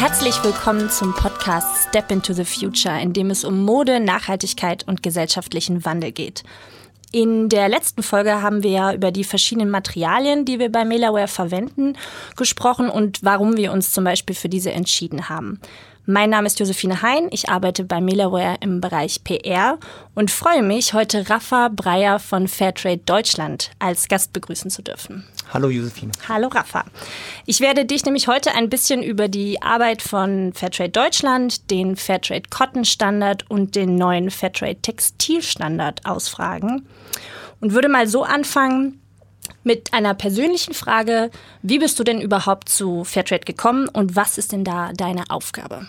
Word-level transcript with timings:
Herzlich 0.00 0.42
willkommen 0.42 0.88
zum 0.88 1.12
Podcast 1.12 1.88
Step 1.90 2.10
into 2.10 2.32
the 2.32 2.46
Future, 2.46 2.98
in 2.98 3.12
dem 3.12 3.28
es 3.28 3.44
um 3.44 3.66
Mode, 3.66 4.00
Nachhaltigkeit 4.00 4.88
und 4.88 5.02
gesellschaftlichen 5.02 5.84
Wandel 5.84 6.10
geht. 6.10 6.42
In 7.12 7.50
der 7.50 7.68
letzten 7.68 8.02
Folge 8.02 8.40
haben 8.40 8.62
wir 8.62 8.70
ja 8.70 8.94
über 8.94 9.12
die 9.12 9.24
verschiedenen 9.24 9.68
Materialien, 9.68 10.46
die 10.46 10.58
wir 10.58 10.72
bei 10.72 10.86
Melaware 10.86 11.28
verwenden, 11.28 11.98
gesprochen 12.34 12.88
und 12.88 13.22
warum 13.22 13.58
wir 13.58 13.72
uns 13.72 13.92
zum 13.92 14.04
Beispiel 14.04 14.34
für 14.34 14.48
diese 14.48 14.72
entschieden 14.72 15.28
haben. 15.28 15.60
Mein 16.12 16.30
Name 16.30 16.48
ist 16.48 16.58
Josephine 16.58 17.02
Hein, 17.02 17.28
ich 17.30 17.50
arbeite 17.50 17.84
bei 17.84 18.00
Melaware 18.00 18.56
im 18.62 18.80
Bereich 18.80 19.22
PR 19.22 19.78
und 20.16 20.32
freue 20.32 20.60
mich, 20.60 20.92
heute 20.92 21.30
Rafa 21.30 21.68
Breyer 21.68 22.18
von 22.18 22.48
Fairtrade 22.48 23.00
Deutschland 23.06 23.70
als 23.78 24.08
Gast 24.08 24.32
begrüßen 24.32 24.72
zu 24.72 24.82
dürfen. 24.82 25.24
Hallo 25.54 25.68
Josephine. 25.68 26.10
Hallo 26.28 26.48
Rafa. 26.48 26.84
Ich 27.46 27.60
werde 27.60 27.84
dich 27.84 28.04
nämlich 28.04 28.26
heute 28.26 28.56
ein 28.56 28.68
bisschen 28.68 29.04
über 29.04 29.28
die 29.28 29.62
Arbeit 29.62 30.02
von 30.02 30.52
Fairtrade 30.52 30.90
Deutschland, 30.90 31.70
den 31.70 31.94
Fairtrade 31.94 32.50
Cotton 32.50 32.84
Standard 32.84 33.48
und 33.48 33.76
den 33.76 33.94
neuen 33.94 34.32
Fairtrade 34.32 34.82
Textil 34.82 35.42
Standard 35.42 36.04
ausfragen 36.06 36.88
und 37.60 37.72
würde 37.72 37.88
mal 37.88 38.08
so 38.08 38.24
anfangen, 38.24 39.00
mit 39.62 39.92
einer 39.92 40.14
persönlichen 40.14 40.74
Frage. 40.74 41.30
Wie 41.62 41.78
bist 41.78 42.00
du 42.00 42.04
denn 42.04 42.20
überhaupt 42.20 42.68
zu 42.68 43.04
Fairtrade 43.04 43.44
gekommen 43.44 43.88
und 43.88 44.16
was 44.16 44.38
ist 44.38 44.50
denn 44.50 44.64
da 44.64 44.92
deine 44.92 45.30
Aufgabe? 45.30 45.86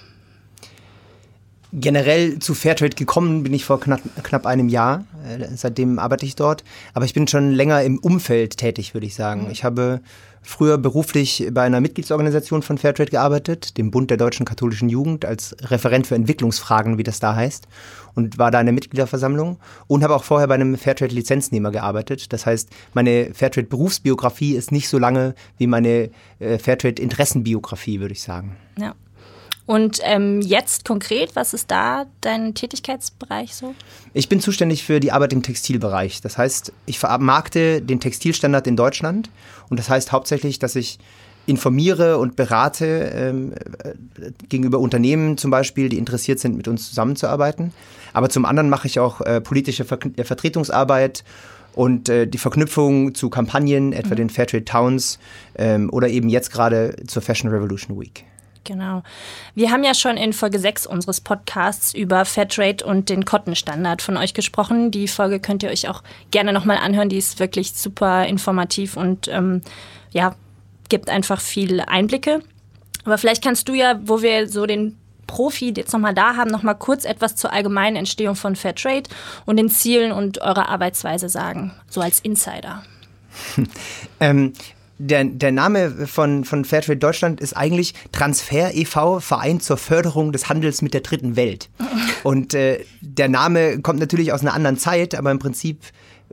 Generell 1.74 2.40
zu 2.40 2.54
Fairtrade 2.54 2.96
gekommen 2.96 3.44
bin 3.44 3.54
ich 3.54 3.64
vor 3.64 3.80
knapp, 3.80 4.02
knapp 4.24 4.46
einem 4.46 4.68
Jahr. 4.68 5.06
Äh, 5.26 5.48
seitdem 5.56 6.00
arbeite 6.00 6.26
ich 6.26 6.36
dort. 6.36 6.64
Aber 6.94 7.06
ich 7.06 7.14
bin 7.14 7.28
schon 7.28 7.52
länger 7.52 7.82
im 7.84 7.98
Umfeld 8.00 8.58
tätig, 8.58 8.94
würde 8.94 9.08
ich 9.08 9.16
sagen. 9.16 9.46
Mhm. 9.46 9.52
Ich 9.52 9.64
habe 9.64 10.02
früher 10.42 10.78
beruflich 10.78 11.48
bei 11.52 11.62
einer 11.62 11.82
Mitgliedsorganisation 11.82 12.62
von 12.64 12.78
Fairtrade 12.78 13.12
gearbeitet, 13.12 13.78
dem 13.78 13.92
Bund 13.92 14.10
der 14.10 14.18
deutschen 14.18 14.46
katholischen 14.46 14.90
Jugend, 14.90 15.24
als 15.24 15.56
Referent 15.62 16.08
für 16.08 16.16
Entwicklungsfragen, 16.16 16.98
wie 16.98 17.04
das 17.04 17.20
da 17.20 17.36
heißt, 17.36 17.68
und 18.16 18.38
war 18.38 18.52
da 18.52 18.60
in 18.60 18.66
der 18.66 18.74
Mitgliederversammlung 18.74 19.58
und 19.88 20.04
habe 20.04 20.16
auch 20.16 20.24
vorher 20.24 20.48
bei 20.48 20.56
einem 20.56 20.78
Fairtrade-Lizenznehmer 20.78 21.72
gearbeitet. 21.72 22.34
Das 22.34 22.46
heißt, 22.46 22.70
meine 22.94 23.34
Fairtrade-Berufsbiografie 23.34 24.56
ist 24.56 24.72
nicht 24.72 24.90
so 24.90 24.98
lange 24.98 25.36
wie 25.58 25.68
meine 25.68 26.10
äh, 26.40 26.58
Fairtrade-Interessenbiografie, 26.58 28.00
würde 28.00 28.14
ich 28.14 28.22
sagen. 28.22 28.58
Ja. 28.78 28.96
Und 29.66 30.00
ähm, 30.04 30.42
jetzt 30.42 30.86
konkret, 30.86 31.36
was 31.36 31.54
ist 31.54 31.72
da 31.72 32.06
dein 32.22 32.54
Tätigkeitsbereich 32.54 33.56
so? 33.56 33.76
Ich 34.14 34.28
bin 34.28 34.40
zuständig 34.42 34.84
für 34.84 35.00
die 35.00 35.12
Arbeit 35.12 35.34
im 35.34 35.44
Textilbereich. 35.44 36.22
Das 36.22 36.38
heißt, 36.38 36.74
ich 36.86 37.00
vermarkte 37.00 37.82
den 37.82 38.00
Textilstandard 38.00 38.68
in 38.68 38.76
Deutschland. 38.76 39.30
Und 39.70 39.80
das 39.80 39.90
heißt 39.90 40.12
hauptsächlich, 40.12 40.60
dass 40.60 40.76
ich 40.76 41.00
informiere 41.46 42.18
und 42.18 42.36
berate 42.36 43.12
ähm, 43.16 43.54
äh, 43.84 44.32
gegenüber 44.50 44.80
Unternehmen 44.80 45.38
zum 45.38 45.52
Beispiel, 45.52 45.90
die 45.90 45.98
interessiert 45.98 46.40
sind, 46.40 46.56
mit 46.56 46.68
uns 46.68 46.90
zusammenzuarbeiten. 46.90 47.74
Aber 48.14 48.30
zum 48.30 48.46
anderen 48.46 48.70
mache 48.70 48.88
ich 48.88 49.00
auch 49.00 49.22
äh, 49.22 49.42
politische 49.42 49.86
Ver 49.86 50.00
äh, 50.18 50.24
Vertretungsarbeit 50.24 51.24
und 51.74 52.10
äh, 52.10 52.28
die 52.28 52.38
Verknüpfung 52.38 53.16
zu 53.16 53.30
Kampagnen, 53.30 53.94
etwa 53.94 54.12
mhm. 54.12 54.18
den 54.18 54.30
Fairtrade 54.30 54.66
Towns 54.66 55.20
ähm, 55.56 55.90
oder 55.92 56.10
eben 56.10 56.30
jetzt 56.30 56.52
gerade 56.52 56.96
zur 57.08 57.22
Fashion 57.22 57.50
Revolution 57.50 58.00
Week. 58.00 58.26
Genau. 58.64 59.02
Wir 59.56 59.72
haben 59.72 59.84
ja 59.84 59.94
schon 59.96 60.18
in 60.18 60.34
Folge 60.34 60.60
6 60.60 60.86
unseres 60.86 61.20
Podcasts 61.20 61.96
über 61.96 62.26
Fairtrade 62.26 62.86
und 62.86 63.10
den 63.10 63.26
Cotton-Standard 63.26 64.02
von 64.02 64.18
euch 64.18 64.34
gesprochen. 64.34 64.92
Die 64.92 65.08
Folge 65.08 65.40
könnt 65.40 65.64
ihr 65.64 65.70
euch 65.70 65.88
auch 65.88 66.04
gerne 66.30 66.54
nochmal 66.54 66.78
anhören. 66.78 67.10
Die 67.10 67.18
ist 67.18 67.40
wirklich 67.40 67.74
super 67.74 68.28
informativ 68.28 68.98
und 68.98 69.28
ähm, 69.30 69.62
ja, 70.12 70.36
gibt 70.90 71.10
einfach 71.10 71.42
viele 71.42 71.88
Einblicke. 71.88 72.44
Aber 73.04 73.18
vielleicht 73.18 73.44
kannst 73.44 73.68
du 73.68 73.74
ja, 73.74 74.00
wo 74.04 74.22
wir 74.22 74.48
so 74.48 74.68
den 74.68 74.98
Profi 75.26 75.74
jetzt 75.76 75.94
nochmal 75.94 76.14
da 76.14 76.36
haben, 76.36 76.52
nochmal 76.52 76.78
kurz 76.78 77.06
etwas 77.06 77.36
zur 77.36 77.54
allgemeinen 77.54 77.96
Entstehung 77.96 78.36
von 78.36 78.56
Fairtrade 78.56 79.10
und 79.46 79.58
den 79.58 79.70
Zielen 79.70 80.12
und 80.12 80.42
eurer 80.42 80.70
Arbeitsweise 80.70 81.30
sagen, 81.30 81.74
so 81.88 82.02
als 82.02 82.20
Insider. 82.20 82.84
ähm, 84.20 84.54
der, 85.02 85.24
der 85.26 85.52
Name 85.52 86.08
von, 86.08 86.46
von 86.46 86.64
Fairtrade 86.64 86.98
Deutschland 86.98 87.42
ist 87.42 87.58
eigentlich 87.58 87.94
Transfer 88.12 88.74
e.V., 88.74 89.20
Verein 89.20 89.60
zur 89.60 89.78
Förderung 89.78 90.32
des 90.32 90.48
Handels 90.48 90.82
mit 90.82 90.94
der 90.94 91.02
dritten 91.02 91.36
Welt. 91.36 91.70
Und 92.24 92.54
äh, 92.54 92.84
der 93.02 93.28
Name 93.28 93.80
kommt 93.80 94.00
natürlich 94.00 94.32
aus 94.32 94.42
einer 94.42 94.54
anderen 94.54 94.78
Zeit, 94.78 95.16
aber 95.16 95.32
im 95.32 95.40
Prinzip 95.40 95.80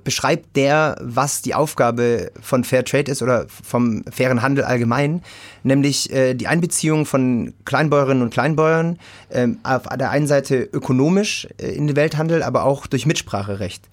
beschreibt 0.05 0.57
der, 0.57 0.97
was 1.01 1.43
die 1.43 1.55
Aufgabe 1.55 2.31
von 2.41 2.62
Fairtrade 2.62 3.11
ist 3.11 3.23
oder 3.23 3.47
vom 3.49 4.05
fairen 4.11 4.43
Handel 4.43 4.65
allgemein, 4.65 5.23
nämlich 5.65 6.12
äh, 6.12 6.34
die 6.34 6.47
Einbeziehung 6.47 7.05
von 7.05 7.55
Kleinbäuerinnen 7.65 8.23
und 8.23 8.31
Kleinbäuern 8.31 8.99
äh, 9.31 9.49
auf 9.65 9.83
der 9.99 10.11
einen 10.11 10.27
Seite 10.27 10.69
ökonomisch 10.73 11.49
äh, 11.61 11.69
in 11.69 11.87
den 11.89 11.97
Welthandel, 11.97 12.43
aber 12.43 12.65
auch 12.65 12.87
durch 12.87 13.07
Mitspracherecht. 13.07 13.89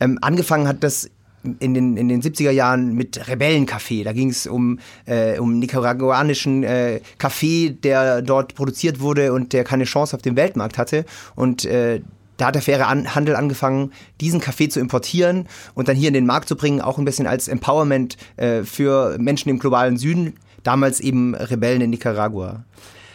Ähm, 0.00 0.18
angefangen 0.22 0.68
hat 0.68 0.84
das 0.84 1.10
in 1.60 1.74
den, 1.74 1.96
in 1.96 2.08
den 2.08 2.22
70er 2.22 2.50
Jahren 2.50 2.94
mit 2.94 3.28
Rebellencafé. 3.28 4.04
Da 4.04 4.12
ging 4.12 4.30
es 4.30 4.46
um, 4.46 4.78
äh, 5.06 5.38
um 5.38 5.58
nicaraguanischen 5.58 6.64
äh, 6.64 7.00
Kaffee, 7.18 7.70
der 7.70 8.22
dort 8.22 8.54
produziert 8.54 9.00
wurde 9.00 9.32
und 9.32 9.52
der 9.52 9.64
keine 9.64 9.84
Chance 9.84 10.16
auf 10.16 10.22
dem 10.22 10.36
Weltmarkt 10.36 10.78
hatte. 10.78 11.04
Und 11.34 11.64
äh, 11.64 12.00
da 12.36 12.46
hat 12.46 12.54
der 12.54 12.62
faire 12.62 12.86
An 12.86 13.14
Handel 13.14 13.36
angefangen, 13.36 13.92
diesen 14.20 14.40
Kaffee 14.40 14.68
zu 14.68 14.80
importieren 14.80 15.48
und 15.74 15.88
dann 15.88 15.96
hier 15.96 16.08
in 16.08 16.14
den 16.14 16.26
Markt 16.26 16.48
zu 16.48 16.56
bringen, 16.56 16.80
auch 16.80 16.98
ein 16.98 17.04
bisschen 17.04 17.26
als 17.26 17.48
Empowerment 17.48 18.16
äh, 18.36 18.62
für 18.62 19.16
Menschen 19.18 19.50
im 19.50 19.58
globalen 19.58 19.96
Süden, 19.96 20.34
damals 20.62 21.00
eben 21.00 21.34
Rebellen 21.34 21.82
in 21.82 21.90
Nicaragua. 21.90 22.64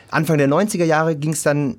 Anfang 0.10 0.38
der 0.38 0.50
90er 0.50 0.84
Jahre 0.84 1.16
ging 1.16 1.32
es 1.32 1.42
dann 1.42 1.78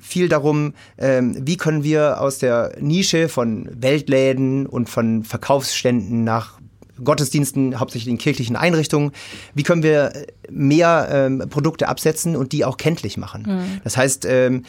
viel 0.00 0.28
darum, 0.28 0.74
ähm, 0.98 1.36
wie 1.40 1.56
können 1.56 1.84
wir 1.84 2.20
aus 2.20 2.38
der 2.38 2.72
Nische 2.80 3.28
von 3.28 3.68
Weltläden 3.72 4.66
und 4.66 4.88
von 4.88 5.24
Verkaufsständen 5.24 6.24
nach 6.24 6.60
Gottesdiensten, 7.02 7.80
hauptsächlich 7.80 8.10
in 8.10 8.18
kirchlichen 8.18 8.56
Einrichtungen, 8.56 9.12
wie 9.54 9.62
können 9.62 9.82
wir 9.82 10.12
mehr 10.50 11.08
ähm, 11.10 11.44
Produkte 11.48 11.88
absetzen 11.88 12.36
und 12.36 12.52
die 12.52 12.64
auch 12.64 12.76
kenntlich 12.76 13.16
machen. 13.16 13.44
Mhm. 13.46 13.80
Das 13.84 13.96
heißt, 13.96 14.26
ähm, 14.26 14.64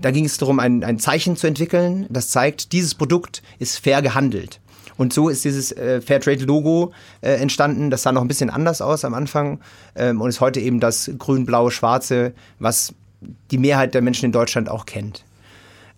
da 0.00 0.10
ging 0.10 0.24
es 0.24 0.38
darum, 0.38 0.58
ein, 0.58 0.82
ein 0.84 0.98
Zeichen 0.98 1.36
zu 1.36 1.46
entwickeln, 1.46 2.06
das 2.10 2.30
zeigt, 2.30 2.72
dieses 2.72 2.94
Produkt 2.94 3.42
ist 3.58 3.78
fair 3.78 4.02
gehandelt. 4.02 4.60
Und 4.96 5.12
so 5.12 5.28
ist 5.28 5.44
dieses 5.44 5.70
äh, 5.70 6.00
Fairtrade-Logo 6.00 6.92
äh, 7.20 7.34
entstanden. 7.34 7.88
Das 7.88 8.02
sah 8.02 8.10
noch 8.10 8.20
ein 8.20 8.26
bisschen 8.26 8.50
anders 8.50 8.82
aus 8.82 9.04
am 9.04 9.14
Anfang 9.14 9.60
ähm, 9.94 10.20
und 10.20 10.28
ist 10.28 10.40
heute 10.40 10.58
eben 10.58 10.80
das 10.80 11.08
grün-blau-schwarze, 11.16 12.34
was 12.58 12.94
die 13.50 13.58
Mehrheit 13.58 13.94
der 13.94 14.02
Menschen 14.02 14.26
in 14.26 14.32
Deutschland 14.32 14.68
auch 14.68 14.86
kennt. 14.86 15.24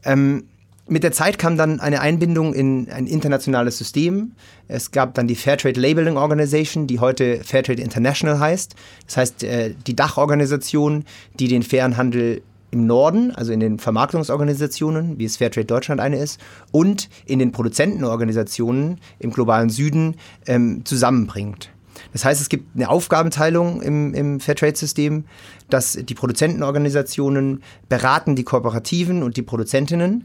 Ähm, 0.04 0.44
mit 0.90 1.04
der 1.04 1.12
Zeit 1.12 1.38
kam 1.38 1.56
dann 1.56 1.78
eine 1.78 2.00
Einbindung 2.00 2.52
in 2.52 2.90
ein 2.90 3.06
internationales 3.06 3.78
System. 3.78 4.32
Es 4.66 4.90
gab 4.90 5.14
dann 5.14 5.28
die 5.28 5.36
Fairtrade 5.36 5.80
Labeling 5.80 6.16
Organization, 6.16 6.88
die 6.88 6.98
heute 6.98 7.44
Fairtrade 7.44 7.80
International 7.80 8.40
heißt. 8.40 8.74
Das 9.06 9.16
heißt, 9.16 9.44
äh, 9.44 9.74
die 9.86 9.94
Dachorganisation, 9.94 11.04
die 11.38 11.46
den 11.46 11.62
fairen 11.62 11.96
Handel 11.96 12.42
im 12.72 12.86
Norden, 12.86 13.30
also 13.30 13.52
in 13.52 13.60
den 13.60 13.78
Vermarktungsorganisationen, 13.78 15.18
wie 15.18 15.24
es 15.24 15.36
Fairtrade 15.36 15.64
Deutschland 15.64 16.00
eine 16.00 16.18
ist, 16.18 16.40
und 16.72 17.08
in 17.24 17.38
den 17.38 17.52
Produzentenorganisationen 17.52 18.98
im 19.20 19.30
globalen 19.30 19.70
Süden 19.70 20.16
ähm, 20.46 20.84
zusammenbringt. 20.84 21.70
Das 22.12 22.24
heißt, 22.24 22.40
es 22.40 22.48
gibt 22.48 22.74
eine 22.74 22.88
Aufgabenteilung 22.88 23.82
im, 23.82 24.14
im 24.14 24.40
Fairtrade-System, 24.40 25.24
dass 25.68 25.92
die 25.92 26.14
Produzentenorganisationen 26.14 27.62
beraten 27.88 28.36
die 28.36 28.44
Kooperativen 28.44 29.22
und 29.22 29.36
die 29.36 29.42
Produzentinnen, 29.42 30.24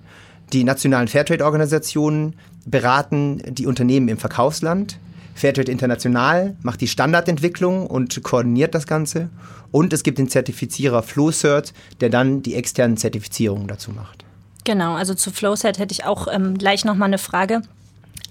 die 0.54 0.64
nationalen 0.64 1.08
Fairtrade-Organisationen 1.08 2.36
beraten 2.66 3.42
die 3.48 3.68
Unternehmen 3.68 4.08
im 4.08 4.18
Verkaufsland, 4.18 5.00
Fairtrade 5.36 5.70
International 5.70 6.56
macht 6.62 6.80
die 6.80 6.88
Standardentwicklung 6.88 7.88
und 7.88 8.24
koordiniert 8.24 8.74
das 8.74 8.88
Ganze. 8.88 9.30
Und 9.70 9.92
es 9.92 10.04
gibt 10.04 10.18
den 10.18 10.30
Zertifizierer 10.30 11.04
FlowCert, 11.04 11.74
der 12.00 12.10
dann 12.10 12.42
die 12.42 12.56
externen 12.56 12.96
Zertifizierungen 12.96 13.68
dazu 13.68 13.92
macht. 13.92 14.24
Genau, 14.64 14.96
also 14.96 15.14
zu 15.14 15.32
FlowCert 15.32 15.78
hätte 15.78 15.92
ich 15.92 16.06
auch 16.06 16.28
ähm, 16.32 16.58
gleich 16.58 16.86
nochmal 16.86 17.08
eine 17.08 17.18
Frage. 17.18 17.62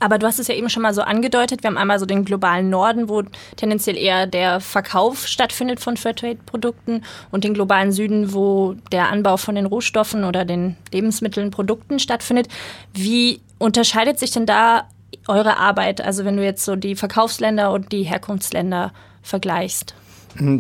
Aber 0.01 0.19
du 0.19 0.27
hast 0.27 0.39
es 0.39 0.49
ja 0.49 0.55
eben 0.55 0.69
schon 0.69 0.83
mal 0.83 0.93
so 0.93 1.03
angedeutet. 1.03 1.63
Wir 1.63 1.69
haben 1.69 1.79
einmal 1.79 1.99
so 1.99 2.07
den 2.07 2.25
globalen 2.25 2.69
Norden, 2.69 3.09
wo 3.09 3.23
tendenziell 3.57 3.97
eher 3.97 4.27
der 4.27 4.61
Verkauf 4.61 5.27
stattfindet 5.27 5.81
von 5.81 5.97
Fairtrade-Produkten 5.97 7.03
und 7.31 7.45
den 7.45 7.55
globalen 7.55 7.93
Süden, 7.93 8.35
wo 8.35 8.75
der 8.93 9.11
Anbau 9.11 9.37
von 9.37 9.55
den 9.55 9.67
Rohstoffen 9.67 10.25
oder 10.25 10.45
den 10.45 10.77
Lebensmitteln, 10.93 11.51
Produkten 11.51 11.99
stattfindet. 11.99 12.49
Wie 12.93 13.41
unterscheidet 13.59 14.19
sich 14.19 14.31
denn 14.33 14.47
da 14.47 14.89
eure 15.29 15.57
Arbeit? 15.59 16.01
Also 16.01 16.25
wenn 16.25 16.37
du 16.37 16.45
jetzt 16.45 16.65
so 16.65 16.77
die 16.77 16.97
Verkaufsländer 16.97 17.73
und 17.73 17.93
die 17.93 18.03
Herkunftsländer 18.03 18.93
vergleichst. 19.23 19.95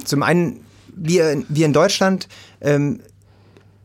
Zum 0.04 0.22
einen, 0.22 0.60
wir, 0.94 1.42
wir 1.48 1.66
in 1.66 1.72
Deutschland 1.72 2.28
ähm, 2.60 3.00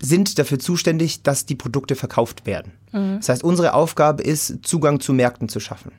sind 0.01 0.39
dafür 0.39 0.59
zuständig, 0.59 1.23
dass 1.23 1.45
die 1.45 1.55
Produkte 1.55 1.95
verkauft 1.95 2.45
werden. 2.45 2.73
Mhm. 2.91 3.17
Das 3.17 3.29
heißt, 3.29 3.43
unsere 3.43 3.73
Aufgabe 3.73 4.23
ist, 4.23 4.59
Zugang 4.63 4.99
zu 4.99 5.13
Märkten 5.13 5.49
zu 5.49 5.59
schaffen. 5.59 5.91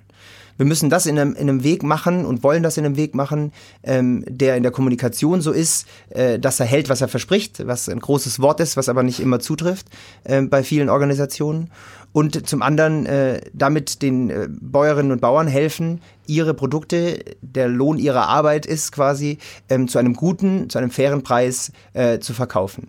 Wir 0.60 0.66
müssen 0.66 0.90
das 0.90 1.06
in 1.06 1.18
einem, 1.18 1.32
in 1.32 1.48
einem 1.48 1.64
Weg 1.64 1.82
machen 1.82 2.26
und 2.26 2.42
wollen 2.42 2.62
das 2.62 2.76
in 2.76 2.84
einem 2.84 2.96
Weg 2.96 3.14
machen, 3.14 3.52
ähm, 3.82 4.24
der 4.28 4.58
in 4.58 4.62
der 4.62 4.72
Kommunikation 4.72 5.40
so 5.40 5.52
ist, 5.52 5.86
äh, 6.10 6.38
dass 6.38 6.60
er 6.60 6.66
hält, 6.66 6.90
was 6.90 7.00
er 7.00 7.08
verspricht, 7.08 7.66
was 7.66 7.88
ein 7.88 7.98
großes 7.98 8.40
Wort 8.40 8.60
ist, 8.60 8.76
was 8.76 8.90
aber 8.90 9.02
nicht 9.02 9.20
immer 9.20 9.40
zutrifft 9.40 9.86
äh, 10.24 10.42
bei 10.42 10.62
vielen 10.62 10.90
Organisationen. 10.90 11.70
Und 12.12 12.46
zum 12.46 12.60
anderen 12.60 13.06
äh, 13.06 13.40
damit 13.54 14.02
den 14.02 14.28
äh, 14.28 14.48
Bäuerinnen 14.50 15.12
und 15.12 15.22
Bauern 15.22 15.46
helfen, 15.46 16.02
ihre 16.26 16.52
Produkte, 16.52 17.24
der 17.40 17.68
Lohn 17.68 17.96
ihrer 17.96 18.28
Arbeit 18.28 18.66
ist 18.66 18.92
quasi 18.92 19.38
ähm, 19.70 19.88
zu 19.88 19.98
einem 19.98 20.12
guten, 20.12 20.68
zu 20.68 20.76
einem 20.76 20.90
fairen 20.90 21.22
Preis 21.22 21.72
äh, 21.94 22.18
zu 22.18 22.34
verkaufen. 22.34 22.88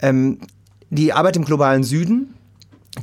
Ähm, 0.00 0.40
die 0.90 1.12
Arbeit 1.12 1.36
im 1.36 1.44
globalen 1.44 1.84
Süden, 1.84 2.34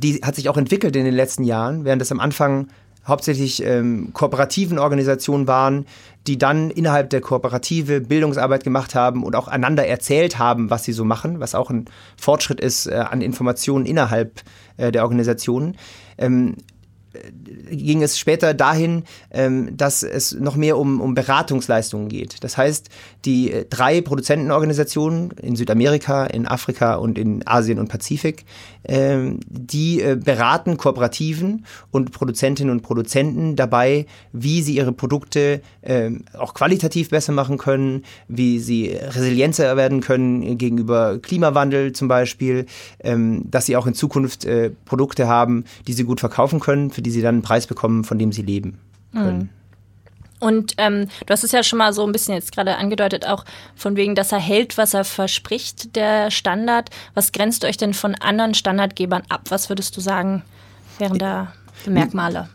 die 0.02 0.20
hat 0.22 0.34
sich 0.34 0.48
auch 0.48 0.56
entwickelt 0.56 0.96
in 0.96 1.04
den 1.04 1.14
letzten 1.14 1.44
Jahren, 1.44 1.84
während 1.84 2.02
es 2.02 2.12
am 2.12 2.20
Anfang 2.20 2.68
hauptsächlich 3.06 3.62
ähm, 3.62 4.10
kooperativen 4.12 4.78
Organisationen 4.78 5.46
waren, 5.46 5.86
die 6.26 6.38
dann 6.38 6.70
innerhalb 6.70 7.10
der 7.10 7.20
Kooperative 7.20 8.00
Bildungsarbeit 8.00 8.64
gemacht 8.64 8.94
haben 8.94 9.24
und 9.24 9.36
auch 9.36 9.46
einander 9.46 9.86
erzählt 9.86 10.38
haben, 10.38 10.70
was 10.70 10.84
sie 10.84 10.92
so 10.92 11.04
machen, 11.04 11.38
was 11.40 11.54
auch 11.54 11.70
ein 11.70 11.84
Fortschritt 12.16 12.60
ist 12.60 12.86
äh, 12.86 12.94
an 12.94 13.20
Informationen 13.20 13.84
innerhalb 13.84 14.42
äh, 14.78 14.90
der 14.90 15.02
Organisationen. 15.02 15.76
Ähm, 16.16 16.56
ging 17.70 18.02
es 18.02 18.18
später 18.18 18.54
dahin, 18.54 19.04
ähm, 19.30 19.76
dass 19.76 20.02
es 20.02 20.32
noch 20.32 20.56
mehr 20.56 20.78
um, 20.78 21.00
um 21.00 21.14
Beratungsleistungen 21.14 22.08
geht. 22.08 22.42
Das 22.42 22.56
heißt, 22.56 22.88
die 23.24 23.52
äh, 23.52 23.64
drei 23.68 24.00
Produzentenorganisationen 24.00 25.30
in 25.32 25.56
Südamerika, 25.56 26.24
in 26.26 26.46
Afrika 26.46 26.96
und 26.96 27.18
in 27.18 27.46
Asien 27.46 27.78
und 27.78 27.88
Pazifik, 27.88 28.44
die 28.86 30.00
äh, 30.00 30.16
beraten 30.16 30.76
Kooperativen 30.76 31.64
und 31.90 32.12
Produzentinnen 32.12 32.70
und 32.70 32.82
Produzenten 32.82 33.56
dabei, 33.56 34.06
wie 34.32 34.62
sie 34.62 34.76
ihre 34.76 34.92
Produkte 34.92 35.60
ähm, 35.82 36.24
auch 36.38 36.54
qualitativ 36.54 37.10
besser 37.10 37.32
machen 37.32 37.58
können, 37.58 38.04
wie 38.28 38.58
sie 38.58 38.90
resilienter 38.90 39.76
werden 39.76 40.00
können 40.00 40.58
gegenüber 40.58 41.18
Klimawandel 41.18 41.92
zum 41.92 42.08
Beispiel, 42.08 42.66
dass 43.02 43.66
sie 43.66 43.76
auch 43.76 43.86
in 43.86 43.94
Zukunft 43.94 44.44
äh, 44.44 44.70
Produkte 44.84 45.28
haben, 45.28 45.64
die 45.86 45.92
sie 45.92 46.04
gut 46.04 46.20
verkaufen 46.20 46.60
können, 46.60 46.90
für 46.90 47.02
die 47.02 47.10
sie 47.10 47.22
dann 47.22 47.36
einen 47.36 47.42
Preis 47.42 47.66
bekommen, 47.66 48.04
von 48.04 48.18
dem 48.18 48.32
sie 48.32 48.42
leben 48.42 48.78
können. 49.12 49.38
Mhm. 49.38 49.48
Und 50.44 50.74
ähm, 50.76 51.06
du 51.24 51.32
hast 51.32 51.42
es 51.42 51.52
ja 51.52 51.62
schon 51.62 51.78
mal 51.78 51.94
so 51.94 52.04
ein 52.04 52.12
bisschen 52.12 52.34
jetzt 52.34 52.52
gerade 52.52 52.76
angedeutet, 52.76 53.26
auch 53.26 53.46
von 53.74 53.96
wegen, 53.96 54.14
dass 54.14 54.30
er 54.30 54.38
hält, 54.38 54.76
was 54.76 54.92
er 54.92 55.04
verspricht, 55.04 55.96
der 55.96 56.30
Standard. 56.30 56.90
Was 57.14 57.32
grenzt 57.32 57.64
euch 57.64 57.78
denn 57.78 57.94
von 57.94 58.14
anderen 58.16 58.52
Standardgebern 58.52 59.22
ab? 59.30 59.46
Was 59.48 59.70
würdest 59.70 59.96
du 59.96 60.02
sagen, 60.02 60.42
wären 60.98 61.18
da 61.18 61.54
Merkmale? 61.86 62.50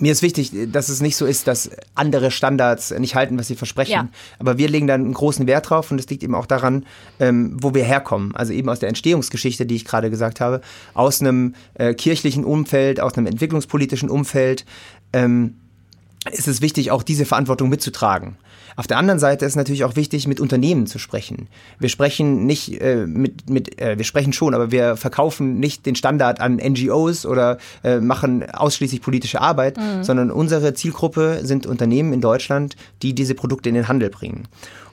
Mir 0.00 0.10
ist 0.10 0.22
wichtig, 0.22 0.50
dass 0.72 0.88
es 0.88 1.00
nicht 1.00 1.14
so 1.14 1.24
ist, 1.24 1.46
dass 1.46 1.70
andere 1.94 2.32
Standards 2.32 2.90
nicht 2.98 3.14
halten, 3.14 3.38
was 3.38 3.46
sie 3.46 3.54
versprechen. 3.54 3.92
Ja. 3.92 4.08
Aber 4.40 4.58
wir 4.58 4.68
legen 4.68 4.88
da 4.88 4.94
einen 4.94 5.12
großen 5.12 5.46
Wert 5.46 5.70
drauf 5.70 5.92
und 5.92 5.98
das 5.98 6.08
liegt 6.08 6.24
eben 6.24 6.34
auch 6.34 6.46
daran, 6.46 6.84
ähm, 7.20 7.58
wo 7.60 7.74
wir 7.74 7.84
herkommen. 7.84 8.34
Also 8.34 8.52
eben 8.52 8.68
aus 8.68 8.80
der 8.80 8.88
Entstehungsgeschichte, 8.88 9.66
die 9.66 9.76
ich 9.76 9.84
gerade 9.84 10.10
gesagt 10.10 10.40
habe, 10.40 10.62
aus 10.94 11.20
einem 11.20 11.54
äh, 11.74 11.94
kirchlichen 11.94 12.44
Umfeld, 12.44 12.98
aus 12.98 13.16
einem 13.16 13.26
entwicklungspolitischen 13.26 14.10
Umfeld. 14.10 14.64
Ähm, 15.12 15.59
ist 16.30 16.48
es 16.48 16.60
wichtig, 16.60 16.90
auch 16.90 17.02
diese 17.02 17.24
Verantwortung 17.24 17.68
mitzutragen. 17.68 18.36
Auf 18.76 18.86
der 18.86 18.98
anderen 18.98 19.18
Seite 19.18 19.44
ist 19.44 19.52
es 19.52 19.56
natürlich 19.56 19.84
auch 19.84 19.96
wichtig, 19.96 20.26
mit 20.28 20.40
Unternehmen 20.40 20.86
zu 20.86 20.98
sprechen. 20.98 21.48
Wir 21.78 21.88
sprechen 21.88 22.46
nicht 22.46 22.80
äh, 22.80 23.06
mit, 23.06 23.50
mit 23.50 23.80
äh, 23.80 23.96
wir 23.98 24.04
sprechen 24.04 24.32
schon, 24.32 24.54
aber 24.54 24.70
wir 24.70 24.96
verkaufen 24.96 25.58
nicht 25.58 25.86
den 25.86 25.96
Standard 25.96 26.40
an 26.40 26.56
NGOs 26.56 27.26
oder 27.26 27.58
äh, 27.82 28.00
machen 28.00 28.48
ausschließlich 28.50 29.02
politische 29.02 29.40
Arbeit, 29.40 29.76
mhm. 29.76 30.04
sondern 30.04 30.30
unsere 30.30 30.74
Zielgruppe 30.74 31.40
sind 31.42 31.66
Unternehmen 31.66 32.12
in 32.12 32.20
Deutschland, 32.20 32.76
die 33.02 33.14
diese 33.14 33.34
Produkte 33.34 33.68
in 33.68 33.74
den 33.74 33.88
Handel 33.88 34.10
bringen. 34.10 34.46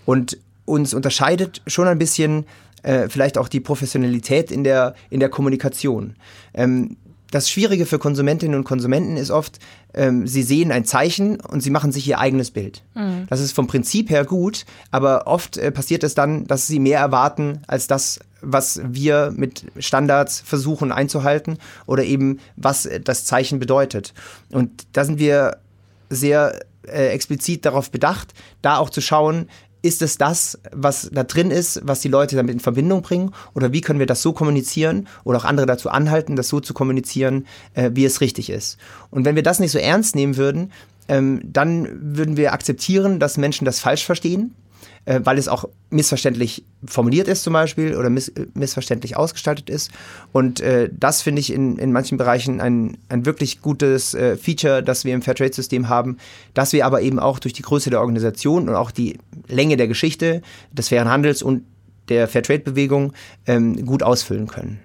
Und 0.06 0.38
uns 0.66 0.94
unterscheidet 0.94 1.62
schon 1.68 1.88
ein 1.88 2.00
bisschen 2.00 2.46
äh, 2.84 3.10
vielleicht 3.10 3.38
auch 3.38 3.48
die 3.48 3.60
Professionalität 3.60 4.52
in 4.52 4.64
der, 4.64 4.96
in 5.10 5.20
der 5.20 5.30
Kommunikation. 5.30 6.16
Ähm, 6.54 6.98
das 7.32 7.50
Schwierige 7.50 7.86
für 7.86 8.00
Konsumentinnen 8.00 8.56
und 8.56 8.64
Konsumenten 8.64 9.18
ist 9.18 9.32
oft, 9.32 9.60
ähm, 9.94 10.28
sie 10.28 10.44
sehen 10.44 10.72
ein 10.72 10.86
Zeichen 10.86 11.40
und 11.40 11.62
sie 11.62 11.70
machen 11.70 11.92
sich 11.92 12.08
ihr 12.08 12.20
eigenes 12.20 12.52
Bild. 12.52 12.84
Mhm. 12.96 13.28
Das 13.30 13.40
ist 13.40 13.52
vom 13.52 13.68
Prinzip 13.68 14.10
her 14.10 14.26
gut, 14.26 14.66
aber 14.92 15.28
oft 15.28 15.58
äh, 15.58 15.72
passiert 15.72 16.04
es 16.04 16.16
dann, 16.16 16.46
dass 16.48 16.68
sie 16.68 16.80
mehr 16.80 17.00
erwarten 17.00 17.60
als 17.68 17.88
das, 17.88 18.20
was 18.42 18.82
wir 18.84 19.34
mit 19.36 19.66
Standards 19.80 20.40
versuchen 20.40 20.92
einzuhalten 20.92 21.58
oder 21.86 22.04
eben 22.04 22.40
was 22.56 22.88
das 23.04 23.26
Zeichen 23.26 23.60
bedeutet. 23.60 24.14
Und 24.52 24.88
da 24.94 25.04
sind 25.04 25.20
wir 25.20 25.58
sehr 26.10 26.60
äh, 26.88 27.08
explizit 27.08 27.66
darauf 27.66 27.92
bedacht, 27.92 28.34
da 28.62 28.78
auch 28.78 28.90
zu 28.90 29.02
schauen, 29.02 29.50
ist 29.82 30.02
es 30.02 30.18
das, 30.18 30.60
was 30.72 31.10
da 31.12 31.24
drin 31.24 31.52
ist, 31.52 31.82
was 31.84 32.02
die 32.02 32.08
Leute 32.08 32.36
damit 32.36 32.54
in 32.54 32.60
Verbindung 32.60 33.02
bringen? 33.02 33.32
Oder 33.54 33.74
wie 33.74 33.82
können 33.82 34.00
wir 34.00 34.06
das 34.06 34.22
so 34.22 34.34
kommunizieren 34.34 35.08
oder 35.24 35.40
auch 35.40 35.46
andere 35.46 35.66
dazu 35.66 35.90
anhalten, 35.90 36.36
das 36.36 36.50
so 36.50 36.60
zu 36.60 36.74
kommunizieren, 36.74 37.46
äh, 37.74 37.92
wie 37.94 38.06
es 38.06 38.22
richtig 38.22 38.50
ist? 38.50 38.78
Und 39.10 39.26
wenn 39.26 39.36
wir 39.36 39.44
das 39.44 39.60
nicht 39.60 39.72
so 39.72 39.80
ernst 39.80 40.16
nehmen 40.16 40.38
würden, 40.38 40.72
ähm, 41.08 41.42
dann 41.44 42.16
würden 42.18 42.38
wir 42.38 42.54
akzeptieren, 42.54 43.20
dass 43.20 43.38
Menschen 43.38 43.66
das 43.66 43.80
falsch 43.80 44.06
verstehen 44.06 44.56
äh, 45.06 45.22
weil 45.24 45.38
es 45.38 45.48
auch 45.48 45.66
missverständlich 45.90 46.64
formuliert 46.86 47.28
ist 47.28 47.44
zum 47.44 47.54
Beispiel 47.54 47.96
oder 47.96 48.10
miss 48.10 48.32
missverständlich 48.54 49.16
ausgestaltet 49.16 49.70
ist. 49.70 49.92
Und 50.32 50.60
äh, 50.60 50.90
das 50.92 51.22
finde 51.22 51.40
ich 51.40 51.52
in, 51.52 51.78
in 51.78 51.92
manchen 51.92 52.18
Bereichen 52.18 52.62
ein, 52.62 52.98
ein 53.10 53.26
wirklich 53.26 53.62
gutes 53.62 54.14
äh, 54.14 54.38
Feature, 54.38 54.84
das 54.84 55.06
wir 55.06 55.14
im 55.14 55.22
Fairtrade-System 55.22 55.90
haben, 55.90 56.18
das 56.54 56.74
wir 56.74 56.86
aber 56.86 57.02
eben 57.02 57.20
auch 57.20 57.40
durch 57.40 57.54
die 57.54 57.62
Größe 57.62 57.90
der 57.90 58.02
Organisation 58.02 58.70
und 58.70 58.76
auch 58.76 58.92
die 58.92 59.18
Länge 59.48 59.78
der 59.78 59.88
Geschichte 59.88 60.42
des 60.72 60.90
fairen 60.90 61.10
Handels 61.10 61.42
und 61.42 61.64
der 62.10 62.28
Fairtrade-Bewegung 62.28 63.14
ähm, 63.46 63.86
gut 63.86 64.04
ausfüllen 64.04 64.48
können. 64.48 64.80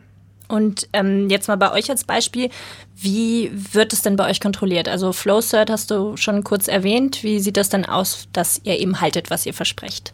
Und 0.52 0.86
ähm, 0.92 1.30
jetzt 1.30 1.48
mal 1.48 1.56
bei 1.56 1.72
euch 1.72 1.88
als 1.88 2.04
Beispiel, 2.04 2.50
wie 2.94 3.50
wird 3.54 3.94
es 3.94 4.02
denn 4.02 4.16
bei 4.16 4.28
euch 4.28 4.38
kontrolliert? 4.38 4.86
Also 4.86 5.14
FlowCert 5.14 5.70
hast 5.70 5.90
du 5.90 6.18
schon 6.18 6.44
kurz 6.44 6.68
erwähnt. 6.68 7.22
Wie 7.22 7.40
sieht 7.40 7.56
das 7.56 7.70
denn 7.70 7.86
aus, 7.86 8.28
dass 8.34 8.60
ihr 8.62 8.78
eben 8.78 9.00
haltet, 9.00 9.30
was 9.30 9.46
ihr 9.46 9.54
versprecht? 9.54 10.12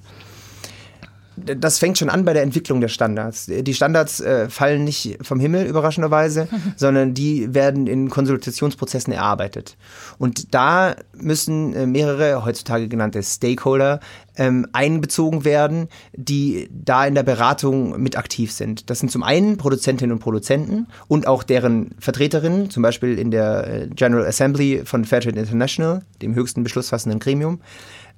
Das 1.44 1.78
fängt 1.78 1.98
schon 1.98 2.10
an 2.10 2.24
bei 2.24 2.32
der 2.32 2.42
Entwicklung 2.42 2.80
der 2.80 2.88
Standards. 2.88 3.46
Die 3.46 3.74
Standards 3.74 4.20
äh, 4.20 4.48
fallen 4.48 4.84
nicht 4.84 5.18
vom 5.22 5.40
Himmel, 5.40 5.66
überraschenderweise, 5.66 6.48
sondern 6.76 7.14
die 7.14 7.54
werden 7.54 7.86
in 7.86 8.10
Konsultationsprozessen 8.10 9.12
erarbeitet. 9.12 9.76
Und 10.18 10.54
da 10.54 10.96
müssen 11.16 11.74
äh, 11.74 11.86
mehrere, 11.86 12.44
heutzutage 12.44 12.88
genannte 12.88 13.22
Stakeholder, 13.22 14.00
ähm, 14.36 14.66
einbezogen 14.72 15.44
werden, 15.44 15.88
die 16.14 16.68
da 16.72 17.04
in 17.04 17.14
der 17.14 17.24
Beratung 17.24 18.00
mit 18.00 18.16
aktiv 18.16 18.52
sind. 18.52 18.88
Das 18.88 19.00
sind 19.00 19.10
zum 19.10 19.22
einen 19.22 19.56
Produzentinnen 19.56 20.12
und 20.12 20.20
Produzenten 20.20 20.86
und 21.08 21.26
auch 21.26 21.42
deren 21.42 21.90
Vertreterinnen, 21.98 22.70
zum 22.70 22.82
Beispiel 22.82 23.18
in 23.18 23.30
der 23.30 23.66
äh, 23.66 23.88
General 23.88 24.26
Assembly 24.26 24.82
von 24.84 25.04
Fairtrade 25.04 25.38
International, 25.38 26.02
dem 26.22 26.34
höchsten 26.34 26.62
beschlussfassenden 26.62 27.18
Gremium. 27.18 27.60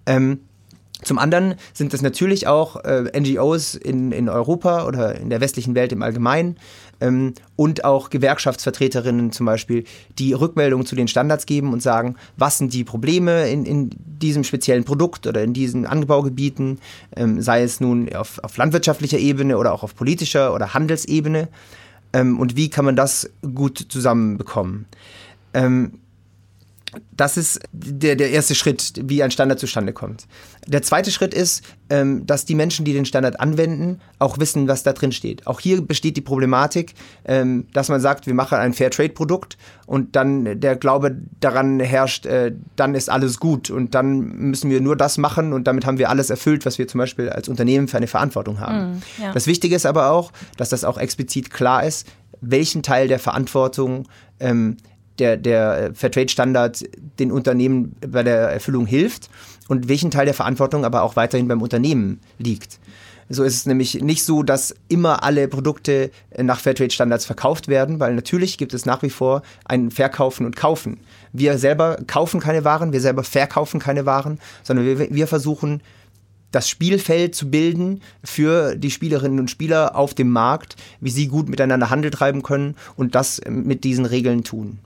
Ähm, 0.07 0.41
zum 1.03 1.19
anderen 1.19 1.55
sind 1.73 1.95
es 1.95 2.03
natürlich 2.03 2.47
auch 2.47 2.77
äh, 2.85 3.05
NGOs 3.19 3.75
in, 3.75 4.13
in 4.13 4.29
Europa 4.29 4.87
oder 4.87 5.15
in 5.17 5.31
der 5.31 5.41
westlichen 5.41 5.75
Welt 5.75 5.93
im 5.93 6.03
Allgemeinen 6.03 6.57
ähm, 7.01 7.35
und 7.57 7.85
auch 7.85 8.11
Gewerkschaftsvertreterinnen 8.11 9.33
zum 9.33 9.47
Beispiel, 9.47 9.85
die 10.19 10.33
Rückmeldungen 10.33 10.87
zu 10.87 10.97
den 10.97 11.09
Standards 11.09 11.47
geben 11.47 11.73
und 11.73 11.83
sagen, 11.83 12.17
was 12.37 12.59
sind 12.59 12.75
die 12.75 12.85
Probleme 12.85 13.49
in, 13.49 13.65
in 13.65 13.91
diesem 14.05 14.45
speziellen 14.45 14.85
Produkt 14.85 15.27
oder 15.27 15.43
in 15.43 15.55
diesen 15.55 15.87
Anbaugebieten, 15.87 16.79
ähm, 17.17 17.41
sei 17.41 17.63
es 17.63 17.81
nun 17.81 18.13
auf, 18.15 18.39
auf, 18.45 18.57
landwirtschaftlicher 18.57 19.19
Ebene 19.19 19.57
oder 19.57 19.73
auch 19.73 19.83
auf 19.83 19.95
politischer 19.95 20.55
oder 20.55 20.75
Handelsebene 20.75 21.49
ähm, 22.13 22.39
und 22.39 22.57
wie 22.57 22.69
kann 22.69 22.85
man 22.85 22.97
das 22.97 23.31
gut 23.55 23.87
zusammenbekommen. 23.89 24.87
Ähm, 25.55 26.01
das 27.13 27.37
ist 27.37 27.61
der, 27.73 28.17
der 28.17 28.31
erste 28.31 28.55
Schritt, 28.55 28.95
wie 29.05 29.23
ein 29.23 29.31
Standard 29.31 29.59
zustande 29.59 29.93
kommt. 29.93 30.27
Der 30.67 30.83
zweite 30.83 31.11
Schritt 31.11 31.35
ist, 31.35 31.65
ähm, 31.89 32.27
dass 32.27 32.45
die 32.45 32.55
Menschen, 32.55 32.85
die 32.85 32.93
den 32.93 33.05
Standard 33.05 33.41
anwenden, 33.41 34.01
auch 34.19 34.39
wissen, 34.39 34.69
was 34.69 34.83
da 34.83 34.93
drin 34.93 35.13
steht. 35.13 35.47
Auch 35.47 35.61
hier 35.61 35.81
besteht 35.83 36.17
die 36.17 36.21
Problematik, 36.21 36.95
ähm, 37.25 37.67
dass 37.73 37.89
man 37.89 38.01
sagt, 38.01 38.27
wir 38.27 38.35
machen 38.35 38.59
ein 38.59 38.73
Fairtrade-Produkt 38.73 39.57
und 39.87 40.17
dann 40.17 40.61
der 40.61 40.77
Glaube 40.77 41.17
daran 41.41 41.81
herrscht, 41.81 42.27
äh, 42.27 42.53
dann 42.77 42.95
ist 42.95 43.11
alles 43.11 43.39
gut 43.39 43.71
und 43.71 43.95
dann 43.95 44.21
müssen 44.21 44.71
wir 44.71 44.81
nur 44.81 44.97
das 44.97 45.19
machen 45.19 45.53
und 45.53 45.65
damit 45.65 45.87
haben 45.87 45.99
wir 45.99 46.11
alles 46.11 46.31
erfüllt, 46.31 46.67
was 46.67 46.79
wir 46.79 46.89
zum 46.89 46.99
Beispiel 46.99 47.29
als 47.29 47.49
Unternehmen 47.49 47.89
für 47.89 47.97
eine 47.97 48.07
Verantwortung 48.07 48.61
haben. 48.61 48.93
Mm, 48.93 49.23
ja. 49.23 49.33
Das 49.33 49.47
Wichtige 49.47 49.77
ist 49.77 49.87
aber 49.87 50.11
auch, 50.11 50.33
dass 50.57 50.69
das 50.69 50.85
auch 50.85 50.99
explizit 50.99 51.51
klar 51.51 51.85
ist, 51.85 52.07
welchen 52.41 52.83
Teil 52.83 53.09
der 53.09 53.19
Verantwortung 53.19 54.09
ähm, 54.39 54.77
der, 55.21 55.37
der 55.37 55.93
Fairtrade-Standard 55.95 56.85
den 57.19 57.31
Unternehmen 57.31 57.95
bei 58.07 58.23
der 58.23 58.51
Erfüllung 58.51 58.87
hilft 58.87 59.31
und 59.69 59.89
welchen 59.89 60.11
Teil 60.11 60.25
der 60.25 60.35
Verantwortung 60.35 60.85
aber 60.85 61.03
auch 61.03 61.17
weiterhin 61.17 61.47
beim 61.47 61.63
Unternehmen 61.63 62.21
liegt. 62.39 62.81
So 63.33 63.45
ist 63.45 63.55
es 63.55 63.67
nämlich 63.67 64.03
nicht 64.03 64.25
so, 64.25 64.43
dass 64.43 64.75
immer 64.89 65.23
alle 65.23 65.47
Produkte 65.47 66.11
nach 66.37 66.59
Fairtrade-Standards 66.59 67.27
verkauft 67.27 67.69
werden, 67.69 68.01
weil 68.01 68.17
natürlich 68.17 68.59
gibt 68.59 68.75
es 68.75 68.87
nach 68.87 69.03
wie 69.03 69.11
vor 69.11 69.43
ein 69.65 69.93
Verkaufen 69.93 70.47
und 70.47 70.57
Kaufen. 70.57 70.99
Wir 71.33 71.57
selber 71.57 71.99
kaufen 72.09 72.41
keine 72.41 72.65
Waren, 72.65 72.93
wir 72.93 73.01
selber 73.01 73.23
verkaufen 73.23 73.79
keine 73.79 74.05
Waren, 74.05 74.41
sondern 74.65 74.85
wir, 74.85 75.15
wir 75.15 75.29
versuchen, 75.29 75.81
das 76.51 76.69
Spielfeld 76.69 77.37
zu 77.37 77.49
bilden 77.51 78.03
für 78.25 78.75
die 78.75 78.91
Spielerinnen 78.91 79.39
und 79.39 79.49
Spieler 79.49 79.95
auf 79.95 80.13
dem 80.13 80.31
Markt, 80.31 80.75
wie 81.01 81.11
sie 81.11 81.29
gut 81.29 81.49
miteinander 81.49 81.91
Handel 81.91 82.11
treiben 82.11 82.43
können 82.43 82.75
und 82.97 83.15
das 83.15 83.41
mit 83.49 83.85
diesen 83.85 84.07
Regeln 84.07 84.43
tun. 84.43 84.81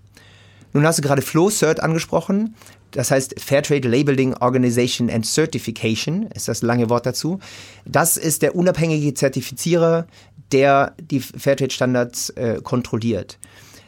Nun 0.75 0.85
hast 0.85 0.99
du 0.99 1.03
gerade 1.03 1.23
FlowCert 1.23 1.81
angesprochen. 1.81 2.55
Das 2.91 3.11
heißt 3.11 3.41
Fairtrade 3.41 3.89
Labeling 3.89 4.35
Organization 4.35 5.09
and 5.09 5.25
Certification, 5.25 6.27
ist 6.35 6.49
das 6.49 6.63
lange 6.63 6.91
Wort 6.91 7.07
dazu. 7.07 7.39
Das 7.87 8.17
ist 8.17 8.43
der 8.43 8.55
unabhängige 8.55 9.15
Zertifizierer, 9.15 10.07
der 10.53 10.95
die 11.01 11.21
Fairtrade-Standards 11.21 12.31
äh, 12.31 12.61
kontrolliert. 12.63 13.39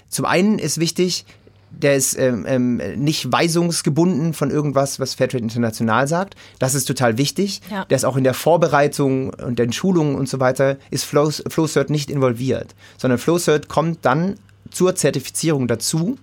Zum 0.08 0.24
einen 0.24 0.58
ist 0.58 0.78
wichtig, 0.78 1.24
der 1.70 1.96
ist 1.96 2.18
ähm, 2.18 2.46
ähm, 2.48 2.76
nicht 2.96 3.30
weisungsgebunden 3.30 4.32
von 4.32 4.50
irgendwas, 4.50 4.98
was 4.98 5.14
Fairtrade 5.14 5.42
International 5.42 6.08
sagt. 6.08 6.34
Das 6.58 6.74
ist 6.74 6.86
total 6.86 7.18
wichtig. 7.18 7.60
Ja. 7.70 7.84
Der 7.84 7.96
ist 7.96 8.04
auch 8.04 8.16
in 8.16 8.24
der 8.24 8.34
Vorbereitung 8.34 9.30
und 9.34 9.58
den 9.58 9.72
Schulungen 9.72 10.14
und 10.14 10.28
so 10.28 10.40
weiter, 10.40 10.78
ist 10.90 11.04
FlowCert 11.04 11.90
nicht 11.90 12.10
involviert, 12.10 12.74
sondern 12.96 13.18
FlowCert 13.18 13.68
kommt 13.68 14.04
dann 14.04 14.36
zur 14.70 14.94
Zertifizierung 14.94 15.68
dazu 15.68 16.16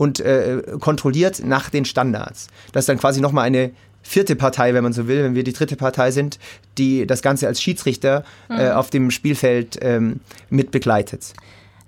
und 0.00 0.18
äh, 0.18 0.62
kontrolliert 0.80 1.44
nach 1.44 1.68
den 1.68 1.84
Standards. 1.84 2.46
Das 2.72 2.84
ist 2.84 2.88
dann 2.88 2.96
quasi 2.96 3.20
nochmal 3.20 3.44
eine 3.44 3.72
vierte 4.00 4.34
Partei, 4.34 4.72
wenn 4.72 4.82
man 4.82 4.94
so 4.94 5.06
will, 5.08 5.22
wenn 5.22 5.34
wir 5.34 5.44
die 5.44 5.52
dritte 5.52 5.76
Partei 5.76 6.10
sind, 6.10 6.38
die 6.78 7.06
das 7.06 7.20
Ganze 7.20 7.46
als 7.46 7.60
Schiedsrichter 7.60 8.24
äh, 8.48 8.52
mhm. 8.52 8.60
äh, 8.60 8.70
auf 8.70 8.88
dem 8.88 9.10
Spielfeld 9.10 9.78
ähm, 9.82 10.20
mit 10.48 10.70
begleitet. 10.70 11.34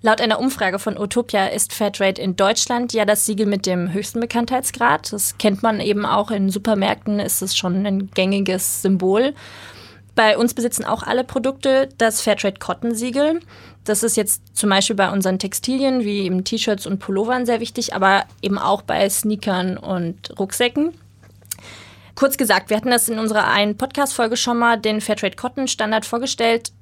Laut 0.03 0.21
einer 0.21 0.41
Umfrage 0.41 0.79
von 0.79 0.99
Utopia 0.99 1.47
ist 1.47 1.73
Fairtrade 1.73 2.21
in 2.21 2.37
Deutschland 2.37 2.93
ja 2.93 3.07
das 3.07 3.25
Siegel 3.25 3.47
mit 3.47 3.65
dem 3.65 3.95
höchsten 3.95 4.21
Bekanntheitsgrad. 4.21 5.11
Das 5.11 5.39
kennt 5.39 5.63
man 5.63 5.81
eben 5.81 6.05
auch 6.05 6.31
in 6.31 6.51
Supermärkten, 6.51 7.19
ist 7.19 7.41
es 7.41 7.57
schon 7.57 7.87
ein 7.87 8.11
gängiges 8.11 8.83
Symbol. 8.83 9.33
Bei 10.15 10.37
uns 10.37 10.53
besitzen 10.53 10.85
auch 10.85 11.03
alle 11.03 11.25
Produkte 11.25 11.89
das 11.97 12.21
Fairtrade 12.21 12.59
Cotton 12.59 12.95
Siegel. 12.95 13.41
Das 13.85 14.03
ist 14.03 14.17
jetzt 14.17 14.57
zum 14.57 14.71
Beispiel 14.71 14.97
bei 14.97 15.11
unseren 15.11 15.39
Textilien 15.39 16.05
wie 16.05 16.21
eben 16.21 16.45
T-Shirts 16.45 16.87
und 16.87 16.99
Pullovern 16.99 17.47
sehr 17.47 17.61
wichtig, 17.61 17.95
aber 17.95 18.25
eben 18.41 18.59
auch 18.59 18.83
bei 18.83 19.09
Sneakern 19.09 19.77
und 19.77 20.39
Rucksäcken. 20.39 20.93
Kurz 22.15 22.37
gesagt, 22.37 22.71
wir 22.71 22.77
hatten 22.77 22.91
das 22.91 23.09
in 23.09 23.19
unserer 23.19 23.49
einen 23.49 23.77
Podcast-Folge 23.77 24.37
schon 24.37 24.59
mal, 24.59 24.79
den 24.79 25.01
Fairtrade 25.01 25.37
Cotton 25.37 25.67
Standard 25.67 26.05
vorgestellt 26.05 26.73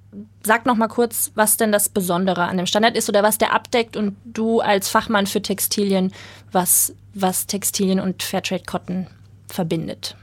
sag 0.42 0.66
noch 0.66 0.76
mal 0.76 0.88
kurz, 0.88 1.30
was 1.34 1.56
denn 1.56 1.72
das 1.72 1.88
Besondere 1.88 2.44
an 2.44 2.56
dem 2.56 2.66
Standard 2.66 2.96
ist 2.96 3.08
oder 3.08 3.22
was 3.22 3.38
der 3.38 3.52
abdeckt 3.52 3.96
und 3.96 4.16
du 4.24 4.60
als 4.60 4.88
Fachmann 4.88 5.26
für 5.26 5.42
Textilien, 5.42 6.12
was, 6.52 6.94
was 7.14 7.46
Textilien 7.46 8.00
und 8.00 8.22
Fairtrade 8.22 8.64
Cotton 8.64 9.06
verbindet. 9.46 10.16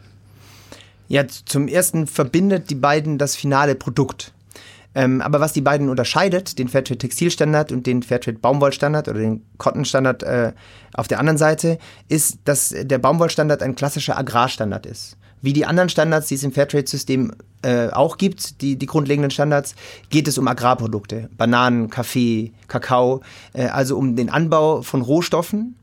Ja, 1.07 1.25
zum 1.27 1.67
ersten 1.67 2.07
verbindet 2.07 2.69
die 2.69 2.75
beiden 2.75 3.17
das 3.17 3.36
finale 3.36 3.75
Produkt. 3.75 4.34
Ähm, 4.98 5.22
aber 5.22 5.39
was 5.39 5.54
die 5.54 5.62
beiden 5.62 5.89
unterscheidet, 5.89 6.58
den 6.58 6.70
Fairtrade 6.70 6.98
Textilstandard 6.98 7.72
und 7.72 7.86
den 7.86 8.01
Fairtrade 8.01 8.39
Baumwollstandard 8.39 9.08
oder 9.08 9.20
den 9.20 9.46
Cotton 9.60 9.86
Standard 9.86 10.24
äh, 10.24 10.54
auf 10.96 11.08
der 11.08 11.20
anderen 11.20 11.38
Seite, 11.38 11.77
ist, 12.08 12.39
dass 12.46 12.74
der 12.75 12.98
Baumwollstandard 12.98 13.62
ein 13.62 13.75
klassischer 13.75 14.18
Agrarstandard 14.18 14.88
ist. 14.88 15.16
Wie 15.39 15.54
die 15.54 15.68
anderen 15.68 15.89
Standards, 15.89 16.30
die 16.30 16.34
es 16.34 16.44
im 16.44 16.51
Fairtrade-System 16.51 17.32
äh, 17.62 17.89
auch 17.89 18.18
gibt, 18.18 18.60
die, 18.62 18.75
die 18.75 18.88
grundlegenden 18.88 19.30
Standards, 19.30 19.75
geht 20.10 20.27
es 20.27 20.39
um 20.39 20.48
Agrarprodukte, 20.48 21.30
Bananen, 21.38 21.92
Kaffee, 21.92 22.54
Kakao, 22.68 23.22
äh, 23.54 23.68
also 23.68 24.00
um 24.00 24.16
den 24.16 24.32
Anbau 24.32 24.82
von 24.82 25.04
Rohstoffen 25.04 25.75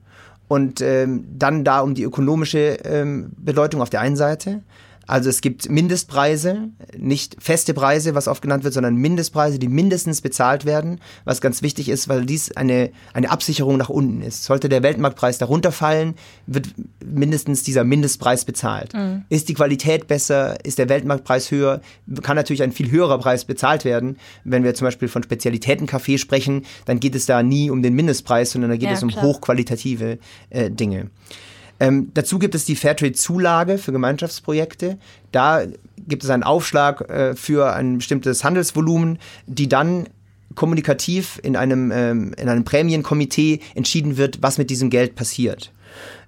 und 0.48 0.80
ähm, 0.80 1.24
dann 1.38 1.62
da 1.62 1.82
um 1.82 1.94
die 1.94 2.02
ökonomische 2.02 2.78
ähm, 2.84 3.30
Bedeutung 3.36 3.80
auf 3.80 3.90
der 3.90 4.00
einen 4.00 4.16
Seite 4.16 4.64
also 5.06 5.30
es 5.30 5.40
gibt 5.40 5.68
Mindestpreise, 5.68 6.70
nicht 6.96 7.36
feste 7.38 7.74
Preise, 7.74 8.14
was 8.14 8.28
oft 8.28 8.42
genannt 8.42 8.64
wird, 8.64 8.74
sondern 8.74 8.96
Mindestpreise, 8.96 9.58
die 9.58 9.68
mindestens 9.68 10.20
bezahlt 10.20 10.64
werden, 10.64 11.00
was 11.24 11.40
ganz 11.40 11.62
wichtig 11.62 11.88
ist, 11.88 12.08
weil 12.08 12.24
dies 12.24 12.52
eine, 12.56 12.90
eine 13.12 13.30
Absicherung 13.30 13.76
nach 13.76 13.88
unten 13.88 14.22
ist. 14.22 14.44
Sollte 14.44 14.68
der 14.68 14.82
Weltmarktpreis 14.82 15.38
darunter 15.38 15.72
fallen, 15.72 16.14
wird 16.46 16.68
mindestens 17.04 17.62
dieser 17.62 17.84
Mindestpreis 17.84 18.44
bezahlt. 18.44 18.94
Mhm. 18.94 19.24
Ist 19.28 19.48
die 19.48 19.54
Qualität 19.54 20.06
besser, 20.06 20.64
ist 20.64 20.78
der 20.78 20.88
Weltmarktpreis 20.88 21.50
höher, 21.50 21.80
kann 22.22 22.36
natürlich 22.36 22.62
ein 22.62 22.72
viel 22.72 22.90
höherer 22.90 23.18
Preis 23.18 23.44
bezahlt 23.44 23.84
werden. 23.84 24.16
Wenn 24.44 24.64
wir 24.64 24.74
zum 24.74 24.86
Beispiel 24.86 25.08
von 25.08 25.22
Spezialitätenkaffee 25.22 26.18
sprechen, 26.18 26.64
dann 26.86 27.00
geht 27.00 27.14
es 27.14 27.26
da 27.26 27.42
nie 27.42 27.70
um 27.70 27.82
den 27.82 27.94
Mindestpreis, 27.94 28.52
sondern 28.52 28.70
da 28.70 28.76
geht 28.76 28.88
ja, 28.88 28.94
es 28.94 29.02
um 29.02 29.10
klar. 29.10 29.24
hochqualitative 29.24 30.18
äh, 30.50 30.70
Dinge. 30.70 31.10
Ähm, 31.80 32.10
dazu 32.14 32.38
gibt 32.38 32.54
es 32.54 32.64
die 32.64 32.76
Fairtrade-Zulage 32.76 33.78
für 33.78 33.92
Gemeinschaftsprojekte. 33.92 34.98
Da 35.32 35.62
gibt 36.06 36.24
es 36.24 36.30
einen 36.30 36.42
Aufschlag 36.42 37.08
äh, 37.10 37.34
für 37.34 37.72
ein 37.72 37.98
bestimmtes 37.98 38.44
Handelsvolumen, 38.44 39.18
die 39.46 39.68
dann 39.68 40.08
kommunikativ 40.54 41.40
in 41.42 41.56
einem, 41.56 41.90
ähm, 41.90 42.34
in 42.38 42.48
einem 42.48 42.64
Prämienkomitee 42.64 43.60
entschieden 43.74 44.16
wird, 44.16 44.38
was 44.40 44.58
mit 44.58 44.70
diesem 44.70 44.90
Geld 44.90 45.16
passiert. 45.16 45.72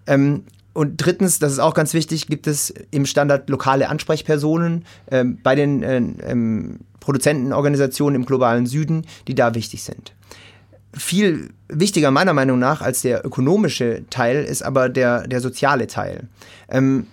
Ähm, 0.06 0.44
und 0.72 0.96
drittens, 0.98 1.38
das 1.38 1.52
ist 1.52 1.58
auch 1.58 1.74
ganz 1.74 1.94
wichtig, 1.94 2.26
gibt 2.26 2.46
es 2.46 2.74
im 2.90 3.06
Standard 3.06 3.48
lokale 3.48 3.88
Ansprechpersonen 3.88 4.84
ähm, 5.10 5.38
bei 5.42 5.54
den 5.54 5.82
äh, 5.82 5.96
ähm, 5.96 6.80
Produzentenorganisationen 7.00 8.16
im 8.16 8.26
globalen 8.26 8.66
Süden, 8.66 9.06
die 9.28 9.34
da 9.34 9.54
wichtig 9.54 9.84
sind 9.84 10.15
viel 10.96 11.50
wichtiger 11.68 12.10
meiner 12.10 12.32
Meinung 12.32 12.58
nach 12.58 12.80
als 12.80 13.02
der 13.02 13.24
ökonomische 13.24 14.04
Teil 14.10 14.44
ist 14.44 14.62
aber 14.62 14.88
der, 14.88 15.26
der 15.26 15.40
soziale 15.40 15.86
Teil. 15.86 16.28
Ähm, 16.68 17.06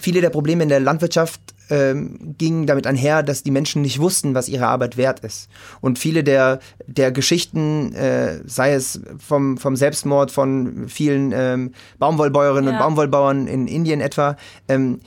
viele 0.00 0.20
der 0.20 0.30
Probleme 0.30 0.62
in 0.62 0.68
der 0.68 0.80
Landwirtschaft 0.80 1.40
ähm, 1.70 2.34
gingen 2.38 2.66
damit 2.66 2.86
einher, 2.86 3.22
dass 3.22 3.42
die 3.42 3.50
Menschen 3.50 3.82
nicht 3.82 4.00
wussten, 4.00 4.34
was 4.34 4.48
ihre 4.48 4.66
Arbeit 4.66 4.96
wert 4.96 5.20
ist. 5.20 5.48
Und 5.80 5.98
viele 5.98 6.24
der, 6.24 6.60
der 6.86 7.12
Geschichten, 7.12 7.94
äh, 7.94 8.40
sei 8.46 8.72
es 8.72 9.00
vom, 9.18 9.58
vom 9.58 9.76
Selbstmord 9.76 10.30
von 10.30 10.88
vielen 10.88 11.32
ähm, 11.34 11.72
Baumwollbäuerinnen 11.98 12.72
ja. 12.72 12.78
und 12.78 12.78
Baumwollbauern 12.78 13.46
in 13.46 13.66
Indien 13.66 14.00
etwa, 14.00 14.36
ähm, 14.68 15.00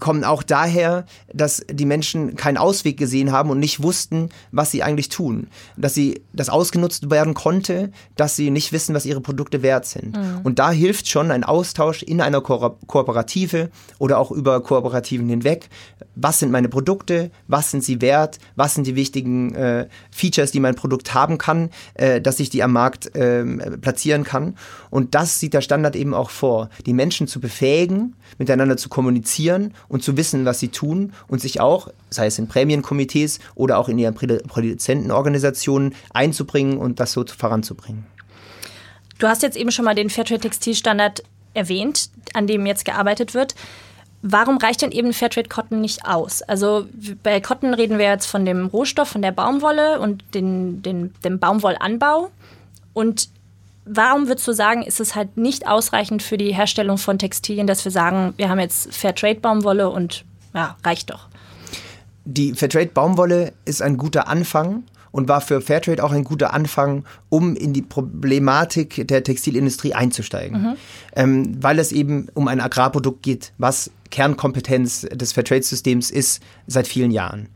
kommen 0.00 0.24
auch 0.24 0.42
daher, 0.42 1.04
dass 1.32 1.64
die 1.70 1.84
Menschen 1.84 2.36
keinen 2.36 2.56
Ausweg 2.56 2.96
gesehen 2.96 3.32
haben 3.32 3.50
und 3.50 3.58
nicht 3.58 3.82
wussten, 3.82 4.30
was 4.52 4.70
sie 4.70 4.82
eigentlich 4.82 5.08
tun. 5.08 5.48
Dass 5.76 5.94
sie 5.94 6.22
das 6.32 6.48
ausgenutzt 6.48 7.10
werden 7.10 7.34
konnte, 7.34 7.90
dass 8.16 8.36
sie 8.36 8.50
nicht 8.50 8.72
wissen, 8.72 8.94
was 8.94 9.06
ihre 9.06 9.20
Produkte 9.20 9.62
wert 9.62 9.86
sind. 9.86 10.16
Mhm. 10.16 10.40
Und 10.42 10.58
da 10.58 10.70
hilft 10.70 11.08
schon 11.08 11.30
ein 11.30 11.44
Austausch 11.44 12.02
in 12.02 12.20
einer 12.20 12.40
Ko 12.40 12.76
Kooperative 12.86 13.70
oder 13.98 14.18
auch 14.18 14.30
über 14.30 14.62
Kooperativen 14.62 15.28
hinweg. 15.28 15.68
Was 16.14 16.38
sind 16.38 16.50
meine 16.50 16.68
Produkte? 16.68 17.30
Was 17.48 17.70
sind 17.70 17.84
sie 17.84 18.00
wert? 18.00 18.38
Was 18.56 18.74
sind 18.74 18.86
die 18.86 18.96
wichtigen 18.96 19.54
äh, 19.54 19.88
Features, 20.10 20.52
die 20.52 20.60
mein 20.60 20.74
Produkt 20.74 21.14
haben 21.14 21.38
kann, 21.38 21.70
äh, 21.94 22.20
dass 22.20 22.40
ich 22.40 22.50
die 22.50 22.62
am 22.62 22.72
Markt 22.72 23.14
äh, 23.14 23.44
platzieren 23.78 24.24
kann? 24.24 24.56
Und 24.90 25.14
das 25.14 25.40
sieht 25.40 25.54
der 25.54 25.60
Standard 25.60 25.96
eben 25.96 26.14
auch 26.14 26.30
vor, 26.30 26.70
die 26.86 26.92
Menschen 26.92 27.26
zu 27.26 27.40
befähigen, 27.40 28.14
miteinander 28.38 28.76
zu 28.76 28.88
kommunizieren 28.88 29.73
und 29.88 30.02
zu 30.02 30.16
wissen, 30.16 30.44
was 30.44 30.60
sie 30.60 30.68
tun 30.68 31.12
und 31.28 31.40
sich 31.40 31.60
auch, 31.60 31.88
sei 32.10 32.26
es 32.26 32.38
in 32.38 32.48
Prämienkomitees 32.48 33.40
oder 33.54 33.78
auch 33.78 33.88
in 33.88 33.98
ihren 33.98 34.14
Produzentenorganisationen, 34.14 35.94
einzubringen 36.12 36.78
und 36.78 37.00
das 37.00 37.12
so 37.12 37.24
voranzubringen. 37.26 38.06
Du 39.18 39.28
hast 39.28 39.42
jetzt 39.42 39.56
eben 39.56 39.70
schon 39.70 39.84
mal 39.84 39.94
den 39.94 40.10
Fairtrade 40.10 40.40
Textilstandard 40.40 41.22
erwähnt, 41.54 42.10
an 42.32 42.46
dem 42.46 42.66
jetzt 42.66 42.84
gearbeitet 42.84 43.34
wird. 43.34 43.54
Warum 44.22 44.56
reicht 44.56 44.82
denn 44.82 44.90
eben 44.90 45.12
Fairtrade 45.12 45.48
Cotton 45.48 45.80
nicht 45.80 46.06
aus? 46.06 46.42
Also 46.42 46.86
bei 47.22 47.40
Cotton 47.40 47.74
reden 47.74 47.98
wir 47.98 48.06
jetzt 48.06 48.26
von 48.26 48.44
dem 48.44 48.66
Rohstoff, 48.66 49.08
von 49.08 49.22
der 49.22 49.32
Baumwolle 49.32 50.00
und 50.00 50.24
den, 50.32 50.82
den, 50.82 51.12
dem 51.22 51.38
Baumwollanbau. 51.38 52.30
Und 52.94 53.28
warum 53.84 54.28
würdest 54.28 54.46
du 54.48 54.52
sagen, 54.52 54.82
ist 54.82 55.00
es 55.00 55.14
halt 55.14 55.36
nicht 55.36 55.66
ausreichend 55.66 56.22
für 56.22 56.38
die 56.38 56.54
Herstellung 56.54 56.98
von 56.98 57.18
Textilien, 57.18 57.66
dass 57.66 57.84
wir 57.84 57.92
sagen, 57.92 58.34
wir 58.36 58.48
haben 58.48 58.60
jetzt 58.60 58.94
Fairtrade-Baumwolle 58.94 59.90
und 59.90 60.24
ja, 60.54 60.76
reicht 60.84 61.10
doch? 61.10 61.28
Die 62.24 62.54
Fairtrade-Baumwolle 62.54 63.52
ist 63.64 63.82
ein 63.82 63.96
guter 63.96 64.28
Anfang 64.28 64.84
und 65.10 65.28
war 65.28 65.40
für 65.40 65.60
Fairtrade 65.60 66.02
auch 66.02 66.12
ein 66.12 66.24
guter 66.24 66.54
Anfang, 66.54 67.04
um 67.28 67.54
in 67.54 67.72
die 67.72 67.82
Problematik 67.82 69.06
der 69.06 69.22
Textilindustrie 69.22 69.94
einzusteigen. 69.94 70.62
Mhm. 70.62 70.76
Ähm, 71.14 71.62
weil 71.62 71.78
es 71.78 71.92
eben 71.92 72.28
um 72.34 72.48
ein 72.48 72.60
Agrarprodukt 72.60 73.22
geht, 73.22 73.52
was 73.58 73.90
Kernkompetenz 74.10 75.02
des 75.12 75.32
Fairtrade-Systems 75.32 76.10
ist 76.10 76.42
seit 76.66 76.88
vielen 76.88 77.10
Jahren 77.10 77.48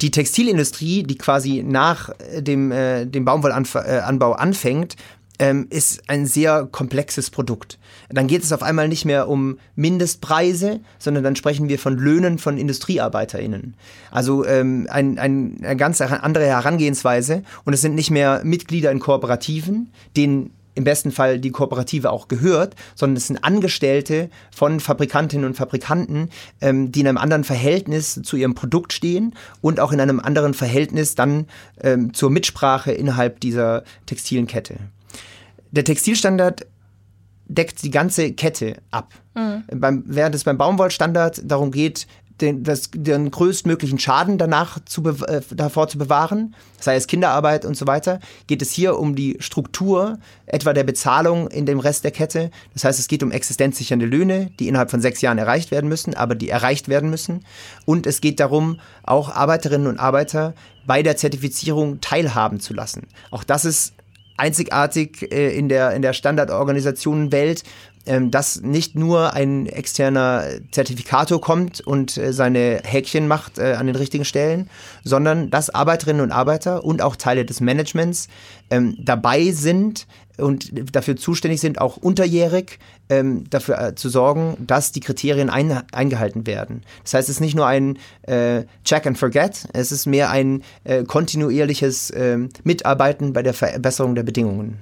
die 0.00 0.10
Textilindustrie, 0.10 1.02
die 1.02 1.18
quasi 1.18 1.62
nach 1.62 2.10
dem, 2.38 2.72
äh, 2.72 3.04
dem 3.06 3.24
Baumwollanbau 3.24 4.32
anfängt, 4.32 4.96
ähm, 5.40 5.66
ist 5.70 6.02
ein 6.08 6.26
sehr 6.26 6.68
komplexes 6.70 7.30
Produkt. 7.30 7.78
Dann 8.10 8.26
geht 8.26 8.44
es 8.44 8.52
auf 8.52 8.62
einmal 8.62 8.88
nicht 8.88 9.06
mehr 9.06 9.26
um 9.26 9.58
Mindestpreise, 9.74 10.80
sondern 10.98 11.24
dann 11.24 11.34
sprechen 11.34 11.68
wir 11.68 11.78
von 11.78 11.96
Löhnen 11.96 12.38
von 12.38 12.58
IndustriearbeiterInnen. 12.58 13.74
Also 14.10 14.44
ähm, 14.44 14.86
ein, 14.90 15.18
ein, 15.18 15.56
eine 15.62 15.76
ganz 15.76 16.00
andere 16.02 16.44
Herangehensweise 16.44 17.42
und 17.64 17.72
es 17.72 17.80
sind 17.80 17.94
nicht 17.94 18.10
mehr 18.10 18.42
Mitglieder 18.44 18.92
in 18.92 19.00
Kooperativen, 19.00 19.90
denen 20.14 20.50
im 20.74 20.84
besten 20.84 21.10
Fall 21.10 21.40
die 21.40 21.50
Kooperative 21.50 22.10
auch 22.10 22.28
gehört, 22.28 22.76
sondern 22.94 23.16
es 23.16 23.26
sind 23.26 23.42
Angestellte 23.42 24.28
von 24.54 24.78
Fabrikantinnen 24.78 25.46
und 25.46 25.54
Fabrikanten, 25.54 26.28
ähm, 26.60 26.92
die 26.92 27.00
in 27.00 27.08
einem 27.08 27.18
anderen 27.18 27.44
Verhältnis 27.44 28.20
zu 28.22 28.36
ihrem 28.36 28.54
Produkt 28.54 28.92
stehen 28.92 29.34
und 29.62 29.80
auch 29.80 29.90
in 29.90 30.00
einem 30.00 30.20
anderen 30.20 30.52
Verhältnis 30.52 31.14
dann 31.14 31.46
ähm, 31.82 32.12
zur 32.12 32.30
Mitsprache 32.30 32.92
innerhalb 32.92 33.40
dieser 33.40 33.84
textilen 34.06 34.46
Kette. 34.46 34.76
Der 35.70 35.84
Textilstandard 35.84 36.66
deckt 37.46 37.82
die 37.82 37.90
ganze 37.90 38.32
Kette 38.32 38.76
ab. 38.90 39.12
Mhm. 39.34 39.64
Beim, 39.80 40.04
während 40.06 40.34
es 40.34 40.44
beim 40.44 40.58
Baumwollstandard 40.58 41.42
darum 41.44 41.70
geht, 41.70 42.06
den, 42.40 42.64
das, 42.64 42.90
den 42.94 43.30
größtmöglichen 43.30 43.98
Schaden 43.98 44.38
danach 44.38 44.78
zu 44.84 45.04
äh, 45.06 45.42
davor 45.50 45.88
zu 45.88 45.98
bewahren, 45.98 46.54
sei 46.78 46.96
es 46.96 47.06
Kinderarbeit 47.06 47.64
und 47.64 47.76
so 47.76 47.86
weiter, 47.86 48.20
geht 48.46 48.62
es 48.62 48.72
hier 48.72 48.98
um 48.98 49.14
die 49.14 49.36
Struktur 49.40 50.18
etwa 50.46 50.72
der 50.72 50.84
Bezahlung 50.84 51.48
in 51.48 51.66
dem 51.66 51.80
Rest 51.80 52.04
der 52.04 52.10
Kette. 52.10 52.50
Das 52.72 52.84
heißt, 52.84 52.98
es 52.98 53.08
geht 53.08 53.22
um 53.22 53.30
existenzsichernde 53.30 54.06
Löhne, 54.06 54.50
die 54.58 54.68
innerhalb 54.68 54.90
von 54.90 55.00
sechs 55.00 55.20
Jahren 55.20 55.38
erreicht 55.38 55.70
werden 55.70 55.88
müssen, 55.88 56.14
aber 56.14 56.34
die 56.34 56.48
erreicht 56.48 56.88
werden 56.88 57.10
müssen. 57.10 57.44
Und 57.84 58.06
es 58.06 58.20
geht 58.20 58.40
darum, 58.40 58.80
auch 59.02 59.34
Arbeiterinnen 59.34 59.86
und 59.86 59.98
Arbeiter 59.98 60.54
bei 60.86 61.02
der 61.02 61.16
Zertifizierung 61.16 62.00
teilhaben 62.00 62.60
zu 62.60 62.74
lassen. 62.74 63.06
Auch 63.30 63.44
das 63.44 63.64
ist 63.64 63.92
einzigartig 64.40 65.30
äh, 65.30 65.56
in 65.56 65.68
der, 65.68 65.92
in 65.92 66.02
der 66.02 66.12
Standardorganisationenwelt, 66.12 67.62
dass 68.30 68.60
nicht 68.62 68.94
nur 68.94 69.34
ein 69.34 69.66
externer 69.66 70.44
Zertifikator 70.70 71.40
kommt 71.40 71.80
und 71.80 72.16
äh, 72.16 72.32
seine 72.32 72.80
Häkchen 72.82 73.28
macht 73.28 73.58
äh, 73.58 73.74
an 73.74 73.86
den 73.86 73.96
richtigen 73.96 74.24
Stellen, 74.24 74.70
sondern 75.04 75.50
dass 75.50 75.70
Arbeiterinnen 75.70 76.22
und 76.22 76.32
Arbeiter 76.32 76.84
und 76.84 77.02
auch 77.02 77.16
Teile 77.16 77.44
des 77.44 77.60
Managements 77.60 78.28
ähm, 78.70 78.96
dabei 78.98 79.50
sind, 79.50 80.06
und 80.38 80.96
dafür 80.96 81.16
zuständig 81.16 81.60
sind, 81.60 81.82
auch 81.82 81.98
unterjährig 81.98 82.78
ähm, 83.10 83.44
dafür 83.50 83.78
äh, 83.78 83.94
zu 83.94 84.08
sorgen, 84.08 84.56
dass 84.58 84.90
die 84.90 85.00
Kriterien 85.00 85.50
ein, 85.50 85.82
eingehalten 85.92 86.46
werden. 86.46 86.82
Das 87.02 87.12
heißt, 87.12 87.28
es 87.28 87.36
ist 87.36 87.40
nicht 87.40 87.54
nur 87.54 87.66
ein 87.66 87.98
Check 88.84 89.06
and 89.06 89.18
Forget, 89.18 89.68
es 89.74 89.92
ist 89.92 90.06
mehr 90.06 90.30
ein 90.30 90.62
kontinuierliches 91.06 92.10
Mitarbeiten 92.64 93.34
bei 93.34 93.42
der 93.42 93.52
Verbesserung 93.52 94.14
der 94.14 94.22
Bedingungen. 94.22 94.78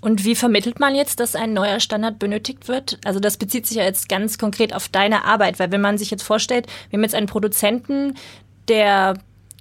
Und 0.00 0.24
wie 0.24 0.34
vermittelt 0.34 0.78
man 0.78 0.94
jetzt, 0.94 1.18
dass 1.20 1.34
ein 1.34 1.52
neuer 1.52 1.80
Standard 1.80 2.18
benötigt 2.18 2.68
wird? 2.68 2.98
Also 3.04 3.18
das 3.18 3.36
bezieht 3.36 3.66
sich 3.66 3.78
ja 3.78 3.84
jetzt 3.84 4.08
ganz 4.08 4.38
konkret 4.38 4.74
auf 4.74 4.88
deine 4.88 5.24
Arbeit, 5.24 5.58
weil 5.58 5.72
wenn 5.72 5.80
man 5.80 5.98
sich 5.98 6.10
jetzt 6.10 6.22
vorstellt, 6.22 6.66
wir 6.90 6.98
haben 6.98 7.02
jetzt 7.02 7.14
einen 7.14 7.26
Produzenten, 7.26 8.14
der 8.68 9.14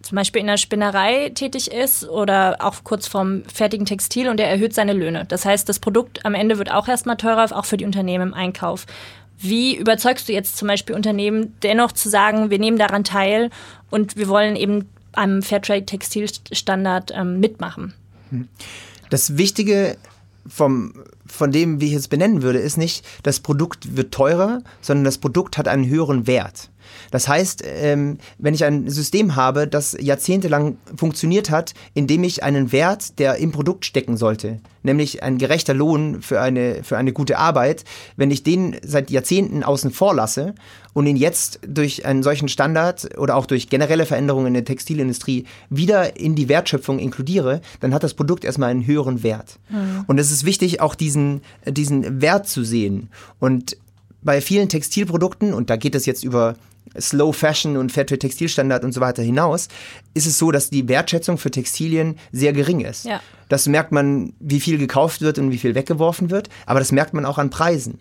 zum 0.04 0.16
Beispiel 0.16 0.42
in 0.42 0.48
der 0.48 0.58
Spinnerei 0.58 1.32
tätig 1.34 1.72
ist 1.72 2.08
oder 2.08 2.58
auch 2.60 2.84
kurz 2.84 3.08
vorm 3.08 3.44
fertigen 3.54 3.86
Textil 3.86 4.30
und 4.30 4.40
er 4.40 4.48
erhöht 4.48 4.74
seine 4.74 4.94
Löhne. 4.94 5.26
Das 5.28 5.44
heißt, 5.44 5.68
das 5.68 5.80
Produkt 5.80 6.26
am 6.26 6.36
Ende 6.36 6.58
wird 6.58 6.72
auch 6.72 6.88
erstmal 6.88 7.18
teurer, 7.18 7.56
auch 7.58 7.66
für 7.66 7.78
die 7.78 7.86
Unternehmen 7.86 8.30
im 8.30 8.34
Einkauf. 8.34 8.86
Wie 9.40 9.76
überzeugst 9.76 10.30
du 10.30 10.34
jetzt 10.34 10.58
zum 10.58 10.68
Beispiel 10.68 10.96
Unternehmen 10.96 11.56
dennoch 11.62 11.92
zu 11.92 12.10
sagen, 12.10 12.50
wir 12.50 12.60
nehmen 12.60 12.78
daran 12.78 13.04
teil 13.04 13.50
und 13.90 14.18
wir 14.18 14.28
wollen 14.28 14.56
eben 14.56 14.90
am 15.14 15.42
Fairtrade-Textilstandard 15.42 17.12
ähm, 17.16 17.40
mitmachen? 17.40 17.94
Das 19.10 19.38
Wichtige 19.38 19.98
vom, 20.48 20.94
von 21.26 21.52
dem, 21.52 21.82
wie 21.82 21.88
ich 21.88 21.94
es 21.94 22.08
benennen 22.08 22.42
würde, 22.42 22.60
ist 22.60 22.78
nicht, 22.78 23.06
das 23.24 23.40
Produkt 23.40 23.96
wird 23.96 24.14
teurer, 24.14 24.62
sondern 24.82 25.06
das 25.06 25.18
Produkt 25.18 25.58
hat 25.58 25.68
einen 25.68 25.88
höheren 25.88 26.28
Wert. 26.28 26.70
Das 27.12 27.28
heißt, 27.28 27.64
ähm, 27.66 28.18
wenn 28.38 28.54
ich 28.54 28.64
ein 28.66 28.90
System 28.90 29.36
habe, 29.36 29.68
das 29.68 29.96
jahrzehntelang 30.00 30.78
funktioniert 30.96 31.50
hat, 31.50 31.74
indem 31.94 32.24
ich 32.24 32.44
einen 32.44 32.72
Wert, 32.72 33.20
der 33.20 33.38
im 33.38 33.52
Produkt 33.52 33.86
stecken 33.86 34.18
sollte, 34.18 34.60
nämlich 34.84 35.22
ein 35.22 35.38
gerechter 35.38 35.74
Lohn 35.74 36.22
für 36.22 36.42
eine, 36.42 36.84
für 36.84 36.98
eine 36.98 37.14
gute 37.14 37.38
Arbeit, 37.38 37.84
wenn 38.16 38.32
ich 38.32 38.44
den 38.44 38.76
seit 38.84 39.12
Jahrzehnten 39.12 39.64
außen 39.64 39.92
vor 39.92 40.16
lasse 40.16 40.56
und 40.94 41.06
ihn 41.06 41.16
jetzt 41.16 41.60
durch 41.68 42.06
einen 42.06 42.24
solchen 42.24 42.50
Standard 42.50 43.18
oder 43.20 43.36
auch 43.36 43.46
durch 43.46 43.70
generelle 43.70 44.08
Veränderungen 44.08 44.48
in 44.48 44.54
der 44.56 44.66
Textilindustrie 44.66 45.46
wieder 45.70 46.20
in 46.20 46.36
die 46.36 46.50
Wertschöpfung 46.50 46.98
inkludiere, 46.98 47.62
dann 47.82 47.94
hat 47.94 48.04
das 48.04 48.16
Produkt 48.16 48.44
erstmal 48.44 48.72
einen 48.72 48.88
höheren 48.88 49.22
Wert. 49.22 49.60
Mhm. 49.70 50.06
Und 50.08 50.20
es 50.20 50.32
ist 50.32 50.46
wichtig, 50.46 50.82
auch 50.82 50.96
diesen, 50.96 51.42
diesen 51.66 52.22
Wert 52.22 52.48
zu 52.48 52.64
sehen. 52.64 53.10
Und 53.40 53.78
bei 54.24 54.42
vielen 54.42 54.70
Textilprodukten, 54.70 55.54
und 55.54 55.70
da 55.70 55.76
geht 55.76 55.94
es 55.94 56.06
jetzt 56.06 56.24
über 56.24 56.56
Slow 57.00 57.34
Fashion 57.34 57.78
und 57.78 57.92
Fairtrade 57.92 58.20
Textilstandard 58.20 58.84
und 58.84 58.94
so 58.94 59.02
weiter 59.02 59.24
hinaus, 59.24 59.68
ist 60.14 60.28
es 60.28 60.38
so, 60.38 60.52
dass 60.52 60.70
die 60.70 60.88
Wertschätzung 60.88 61.38
für 61.38 61.52
Textilien 61.52 62.18
sehr 62.32 62.54
gering 62.54 62.82
ist. 62.82 63.06
Ja. 63.06 63.22
Das 63.50 63.68
merkt 63.68 63.92
man, 63.92 64.34
wie 64.40 64.60
viel 64.60 64.78
gekauft 64.78 65.22
wird 65.22 65.40
und 65.40 65.52
wie 65.52 65.58
viel 65.58 65.76
weggeworfen 65.76 66.30
wird, 66.30 66.50
aber 66.66 66.80
das 66.80 66.92
merkt 66.92 67.14
man 67.14 67.26
auch 67.26 67.38
an 67.38 67.50
Preisen. 67.50 68.00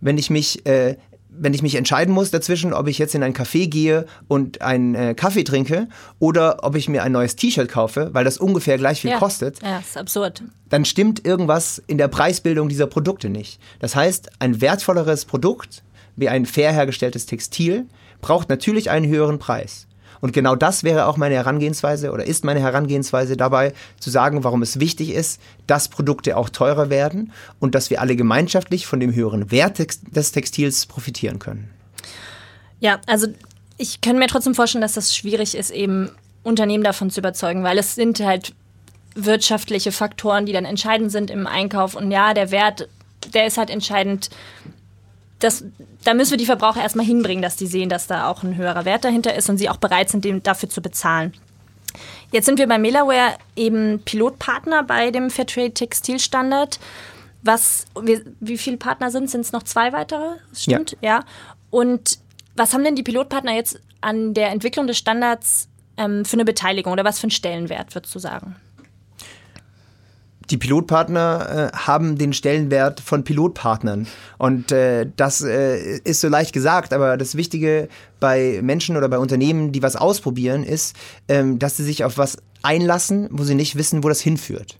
Wenn 0.00 0.18
ich 0.18 0.30
mich 0.30 0.64
äh, 0.66 0.96
wenn 1.32 1.54
ich 1.54 1.62
mich 1.62 1.74
entscheiden 1.74 2.12
muss 2.12 2.30
dazwischen, 2.30 2.72
ob 2.72 2.88
ich 2.88 2.98
jetzt 2.98 3.14
in 3.14 3.22
ein 3.22 3.32
Café 3.32 3.68
gehe 3.68 4.06
und 4.28 4.60
einen 4.62 4.94
äh, 4.94 5.14
Kaffee 5.14 5.44
trinke 5.44 5.88
oder 6.18 6.64
ob 6.64 6.76
ich 6.76 6.88
mir 6.88 7.02
ein 7.02 7.12
neues 7.12 7.36
T-Shirt 7.36 7.68
kaufe, 7.68 8.10
weil 8.12 8.24
das 8.24 8.38
ungefähr 8.38 8.76
gleich 8.78 9.00
viel 9.00 9.10
ja. 9.10 9.18
kostet. 9.18 9.62
Ja, 9.62 9.78
ist 9.78 9.96
absurd. 9.96 10.42
Dann 10.68 10.84
stimmt 10.84 11.24
irgendwas 11.24 11.82
in 11.86 11.98
der 11.98 12.08
Preisbildung 12.08 12.68
dieser 12.68 12.86
Produkte 12.86 13.30
nicht. 13.30 13.60
Das 13.78 13.96
heißt, 13.96 14.30
ein 14.38 14.60
wertvolleres 14.60 15.24
Produkt 15.24 15.82
wie 16.16 16.28
ein 16.28 16.46
fair 16.46 16.72
hergestelltes 16.72 17.26
Textil 17.26 17.86
braucht 18.20 18.48
natürlich 18.48 18.90
einen 18.90 19.06
höheren 19.06 19.38
Preis. 19.38 19.86
Und 20.20 20.32
genau 20.32 20.54
das 20.54 20.84
wäre 20.84 21.06
auch 21.06 21.16
meine 21.16 21.34
Herangehensweise 21.34 22.12
oder 22.12 22.26
ist 22.26 22.44
meine 22.44 22.60
Herangehensweise 22.60 23.36
dabei, 23.36 23.72
zu 23.98 24.10
sagen, 24.10 24.44
warum 24.44 24.60
es 24.62 24.78
wichtig 24.78 25.10
ist, 25.10 25.40
dass 25.66 25.88
Produkte 25.88 26.36
auch 26.36 26.50
teurer 26.50 26.90
werden 26.90 27.32
und 27.58 27.74
dass 27.74 27.88
wir 27.88 28.00
alle 28.00 28.16
gemeinschaftlich 28.16 28.86
von 28.86 29.00
dem 29.00 29.14
höheren 29.14 29.50
Wert 29.50 29.78
des 29.78 30.32
Textils 30.32 30.86
profitieren 30.86 31.38
können. 31.38 31.70
Ja, 32.80 33.00
also 33.06 33.28
ich 33.78 34.00
kann 34.02 34.18
mir 34.18 34.26
trotzdem 34.26 34.54
vorstellen, 34.54 34.82
dass 34.82 34.94
das 34.94 35.16
schwierig 35.16 35.54
ist, 35.54 35.70
eben 35.70 36.10
Unternehmen 36.42 36.84
davon 36.84 37.10
zu 37.10 37.20
überzeugen, 37.20 37.62
weil 37.62 37.78
es 37.78 37.94
sind 37.94 38.20
halt 38.20 38.54
wirtschaftliche 39.14 39.90
Faktoren, 39.90 40.46
die 40.46 40.52
dann 40.52 40.64
entscheidend 40.64 41.10
sind 41.10 41.30
im 41.30 41.46
Einkauf. 41.46 41.94
Und 41.94 42.10
ja, 42.10 42.34
der 42.34 42.50
Wert, 42.50 42.88
der 43.32 43.46
ist 43.46 43.58
halt 43.58 43.70
entscheidend 43.70 44.30
das, 45.40 45.64
da 46.04 46.14
müssen 46.14 46.32
wir 46.32 46.38
die 46.38 46.46
Verbraucher 46.46 46.82
erstmal 46.82 47.06
hinbringen, 47.06 47.42
dass 47.42 47.56
die 47.56 47.66
sehen, 47.66 47.88
dass 47.88 48.06
da 48.06 48.28
auch 48.28 48.42
ein 48.42 48.56
höherer 48.56 48.84
Wert 48.84 49.04
dahinter 49.04 49.34
ist 49.34 49.48
und 49.48 49.58
sie 49.58 49.68
auch 49.68 49.78
bereit 49.78 50.10
sind, 50.10 50.24
dem, 50.24 50.42
dafür 50.42 50.68
zu 50.68 50.80
bezahlen. 50.80 51.32
Jetzt 52.30 52.46
sind 52.46 52.58
wir 52.58 52.68
bei 52.68 52.78
Melaware 52.78 53.36
eben 53.56 54.00
Pilotpartner 54.04 54.84
bei 54.84 55.10
dem 55.10 55.30
Fairtrade 55.30 55.72
Textilstandard. 55.72 56.78
Was, 57.42 57.86
wie, 58.00 58.22
wie 58.38 58.58
viele 58.58 58.76
Partner 58.76 59.10
sind? 59.10 59.30
Sind 59.30 59.40
es 59.40 59.52
noch 59.52 59.62
zwei 59.62 59.92
weitere? 59.92 60.36
Stimmt, 60.54 60.96
ja. 61.00 61.08
ja. 61.08 61.24
Und 61.70 62.18
was 62.54 62.74
haben 62.74 62.84
denn 62.84 62.94
die 62.94 63.02
Pilotpartner 63.02 63.54
jetzt 63.54 63.80
an 64.00 64.34
der 64.34 64.50
Entwicklung 64.50 64.86
des 64.86 64.98
Standards 64.98 65.68
ähm, 65.96 66.24
für 66.24 66.34
eine 66.34 66.44
Beteiligung 66.44 66.92
oder 66.92 67.04
was 67.04 67.18
für 67.18 67.24
einen 67.24 67.30
Stellenwert, 67.30 67.94
würdest 67.94 68.14
du 68.14 68.18
sagen? 68.18 68.56
Die 70.50 70.56
Pilotpartner 70.56 71.70
äh, 71.72 71.76
haben 71.76 72.18
den 72.18 72.32
Stellenwert 72.32 73.00
von 73.00 73.24
Pilotpartnern. 73.24 74.06
Und 74.38 74.72
äh, 74.72 75.06
das 75.16 75.42
äh, 75.42 75.98
ist 75.98 76.20
so 76.20 76.28
leicht 76.28 76.52
gesagt, 76.52 76.92
aber 76.92 77.16
das 77.16 77.36
Wichtige 77.36 77.88
bei 78.18 78.60
Menschen 78.62 78.96
oder 78.96 79.08
bei 79.08 79.18
Unternehmen, 79.18 79.72
die 79.72 79.82
was 79.82 79.96
ausprobieren, 79.96 80.64
ist, 80.64 80.96
ähm, 81.28 81.58
dass 81.58 81.76
sie 81.76 81.84
sich 81.84 82.04
auf 82.04 82.18
was 82.18 82.38
einlassen, 82.62 83.28
wo 83.30 83.44
sie 83.44 83.54
nicht 83.54 83.76
wissen, 83.76 84.04
wo 84.04 84.08
das 84.08 84.20
hinführt. 84.20 84.78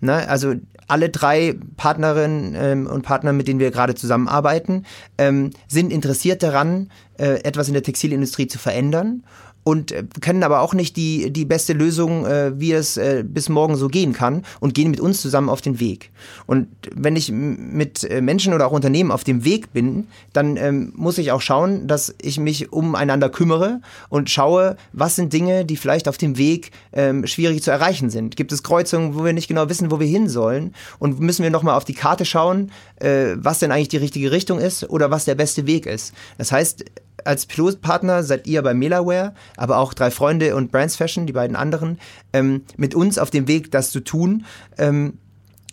Ne? 0.00 0.28
Also 0.28 0.54
alle 0.86 1.10
drei 1.10 1.56
Partnerinnen 1.76 2.54
ähm, 2.56 2.86
und 2.86 3.02
Partner, 3.02 3.32
mit 3.32 3.48
denen 3.48 3.60
wir 3.60 3.70
gerade 3.70 3.94
zusammenarbeiten, 3.94 4.86
ähm, 5.18 5.50
sind 5.66 5.92
interessiert 5.92 6.42
daran, 6.42 6.90
äh, 7.18 7.42
etwas 7.42 7.68
in 7.68 7.74
der 7.74 7.82
Textilindustrie 7.82 8.46
zu 8.46 8.58
verändern 8.58 9.24
und 9.68 9.92
äh, 9.92 10.02
kennen 10.22 10.44
aber 10.44 10.60
auch 10.60 10.72
nicht 10.72 10.96
die, 10.96 11.30
die 11.30 11.44
beste 11.44 11.74
Lösung, 11.74 12.24
äh, 12.24 12.58
wie 12.58 12.72
es 12.72 12.96
äh, 12.96 13.22
bis 13.22 13.50
morgen 13.50 13.76
so 13.76 13.88
gehen 13.88 14.14
kann 14.14 14.42
und 14.60 14.72
gehen 14.72 14.90
mit 14.90 14.98
uns 14.98 15.20
zusammen 15.20 15.50
auf 15.50 15.60
den 15.60 15.78
Weg. 15.78 16.10
Und 16.46 16.68
wenn 16.94 17.16
ich 17.16 17.30
mit 17.30 18.02
äh, 18.04 18.22
Menschen 18.22 18.54
oder 18.54 18.66
auch 18.66 18.72
Unternehmen 18.72 19.10
auf 19.10 19.24
dem 19.24 19.44
Weg 19.44 19.74
bin, 19.74 20.06
dann 20.32 20.56
ähm, 20.56 20.94
muss 20.96 21.18
ich 21.18 21.32
auch 21.32 21.42
schauen, 21.42 21.86
dass 21.86 22.14
ich 22.22 22.40
mich 22.40 22.72
umeinander 22.72 23.28
kümmere 23.28 23.82
und 24.08 24.30
schaue, 24.30 24.78
was 24.94 25.16
sind 25.16 25.34
Dinge, 25.34 25.66
die 25.66 25.76
vielleicht 25.76 26.08
auf 26.08 26.16
dem 26.16 26.38
Weg 26.38 26.70
ähm, 26.94 27.26
schwierig 27.26 27.62
zu 27.62 27.70
erreichen 27.70 28.08
sind. 28.08 28.36
Gibt 28.36 28.52
es 28.52 28.62
Kreuzungen, 28.62 29.18
wo 29.18 29.22
wir 29.22 29.34
nicht 29.34 29.48
genau 29.48 29.68
wissen, 29.68 29.90
wo 29.90 30.00
wir 30.00 30.06
hin 30.06 30.30
sollen? 30.30 30.72
Und 30.98 31.20
müssen 31.20 31.42
wir 31.42 31.50
nochmal 31.50 31.76
auf 31.76 31.84
die 31.84 31.92
Karte 31.92 32.24
schauen, 32.24 32.72
äh, 32.96 33.34
was 33.36 33.58
denn 33.58 33.70
eigentlich 33.70 33.88
die 33.88 33.98
richtige 33.98 34.30
Richtung 34.32 34.60
ist 34.60 34.88
oder 34.88 35.10
was 35.10 35.26
der 35.26 35.34
beste 35.34 35.66
Weg 35.66 35.84
ist. 35.84 36.14
Das 36.38 36.52
heißt, 36.52 36.86
als 37.24 37.46
Pilotpartner 37.46 38.22
seid 38.22 38.46
ihr 38.46 38.62
bei 38.62 38.74
Melaware, 38.74 39.34
aber 39.56 39.78
auch 39.78 39.94
drei 39.94 40.10
Freunde 40.10 40.54
und 40.56 40.70
Brands 40.72 40.96
Fashion, 40.96 41.26
die 41.26 41.32
beiden 41.32 41.56
anderen, 41.56 41.98
ähm, 42.32 42.62
mit 42.76 42.94
uns 42.94 43.18
auf 43.18 43.30
dem 43.30 43.48
Weg, 43.48 43.70
das 43.70 43.90
zu 43.90 44.00
tun. 44.00 44.44
Ähm, 44.76 45.18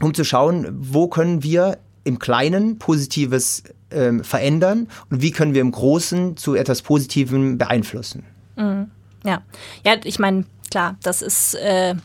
um 0.01 0.13
zu 0.13 0.25
schauen, 0.25 0.67
wo 0.71 1.07
können 1.07 1.41
wir 1.43 1.77
im 2.03 2.19
Kleinen 2.19 2.77
Positives 2.79 3.63
ähm, 3.91 4.23
verändern 4.23 4.87
und 5.09 5.21
wie 5.21 5.31
können 5.31 5.53
wir 5.53 5.61
im 5.61 5.71
Großen 5.71 6.37
zu 6.37 6.55
etwas 6.55 6.81
Positivem 6.81 7.57
beeinflussen. 7.57 8.23
Mhm. 8.55 8.91
Ja, 9.23 9.41
ja, 9.83 9.95
ich 10.03 10.19
meine, 10.19 10.45
klar, 10.69 10.97
das 11.01 11.21
ist 11.21 11.55
äh, 11.55 11.95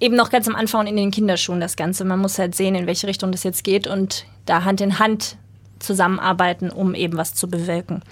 eben 0.00 0.16
noch 0.16 0.30
ganz 0.30 0.48
am 0.48 0.56
Anfang 0.56 0.86
in 0.86 0.96
den 0.96 1.10
Kinderschuhen 1.10 1.60
das 1.60 1.76
Ganze. 1.76 2.04
Man 2.04 2.18
muss 2.18 2.38
halt 2.38 2.54
sehen, 2.54 2.74
in 2.74 2.86
welche 2.86 3.06
Richtung 3.06 3.30
das 3.30 3.44
jetzt 3.44 3.62
geht 3.62 3.86
und 3.86 4.26
da 4.46 4.64
Hand 4.64 4.80
in 4.80 4.98
Hand 4.98 5.36
zusammenarbeiten, 5.78 6.70
um 6.70 6.94
eben 6.94 7.16
was 7.16 7.34
zu 7.34 7.48
bewirken. 7.48 8.02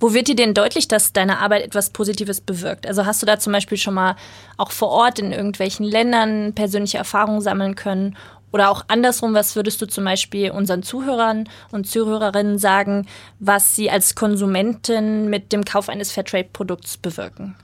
Wo 0.00 0.14
wird 0.14 0.28
dir 0.28 0.36
denn 0.36 0.54
deutlich, 0.54 0.88
dass 0.88 1.12
deine 1.12 1.38
Arbeit 1.38 1.64
etwas 1.64 1.90
Positives 1.90 2.40
bewirkt? 2.40 2.86
Also 2.86 3.06
hast 3.06 3.22
du 3.22 3.26
da 3.26 3.38
zum 3.38 3.52
Beispiel 3.52 3.78
schon 3.78 3.94
mal 3.94 4.16
auch 4.56 4.70
vor 4.70 4.88
Ort 4.88 5.18
in 5.18 5.32
irgendwelchen 5.32 5.84
Ländern 5.84 6.54
persönliche 6.54 6.98
Erfahrungen 6.98 7.40
sammeln 7.40 7.74
können? 7.74 8.16
Oder 8.52 8.70
auch 8.70 8.84
andersrum, 8.88 9.32
was 9.34 9.56
würdest 9.56 9.80
du 9.80 9.86
zum 9.86 10.04
Beispiel 10.04 10.50
unseren 10.50 10.82
Zuhörern 10.82 11.48
und 11.70 11.86
Zuhörerinnen 11.86 12.58
sagen, 12.58 13.06
was 13.38 13.74
sie 13.74 13.90
als 13.90 14.14
Konsumentin 14.14 15.30
mit 15.30 15.52
dem 15.52 15.64
Kauf 15.64 15.88
eines 15.88 16.12
Fairtrade-Produkts 16.12 16.98
bewirken? 16.98 17.56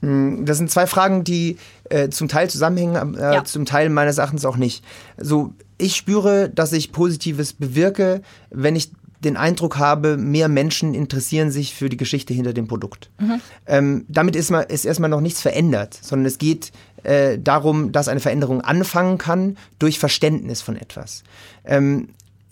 Hm, 0.00 0.44
das 0.44 0.58
sind 0.58 0.70
zwei 0.70 0.86
Fragen, 0.86 1.22
die 1.22 1.58
äh, 1.90 2.08
zum 2.08 2.28
Teil 2.28 2.50
zusammenhängen, 2.50 3.14
äh, 3.14 3.34
ja. 3.34 3.44
zum 3.44 3.64
Teil 3.64 3.88
meines 3.88 4.18
Erachtens 4.18 4.44
auch 4.44 4.56
nicht. 4.56 4.84
Also 5.16 5.54
ich 5.78 5.96
spüre, 5.96 6.50
dass 6.50 6.72
ich 6.72 6.92
Positives 6.92 7.52
bewirke, 7.52 8.20
wenn 8.50 8.74
ich 8.74 8.90
den 9.24 9.36
Eindruck 9.36 9.78
habe, 9.78 10.16
mehr 10.16 10.48
Menschen 10.48 10.94
interessieren 10.94 11.50
sich 11.50 11.74
für 11.74 11.88
die 11.88 11.96
Geschichte 11.96 12.34
hinter 12.34 12.52
dem 12.52 12.68
Produkt. 12.68 13.10
Mhm. 13.18 13.40
Ähm, 13.66 14.04
damit 14.08 14.36
ist, 14.36 14.50
mal, 14.50 14.62
ist 14.62 14.84
erstmal 14.84 15.10
noch 15.10 15.20
nichts 15.20 15.40
verändert, 15.40 15.98
sondern 16.00 16.26
es 16.26 16.38
geht 16.38 16.72
äh, 17.02 17.38
darum, 17.38 17.92
dass 17.92 18.08
eine 18.08 18.20
Veränderung 18.20 18.60
anfangen 18.60 19.18
kann 19.18 19.56
durch 19.78 19.98
Verständnis 19.98 20.62
von 20.62 20.76
etwas. 20.76 21.22
Ähm, 21.64 22.08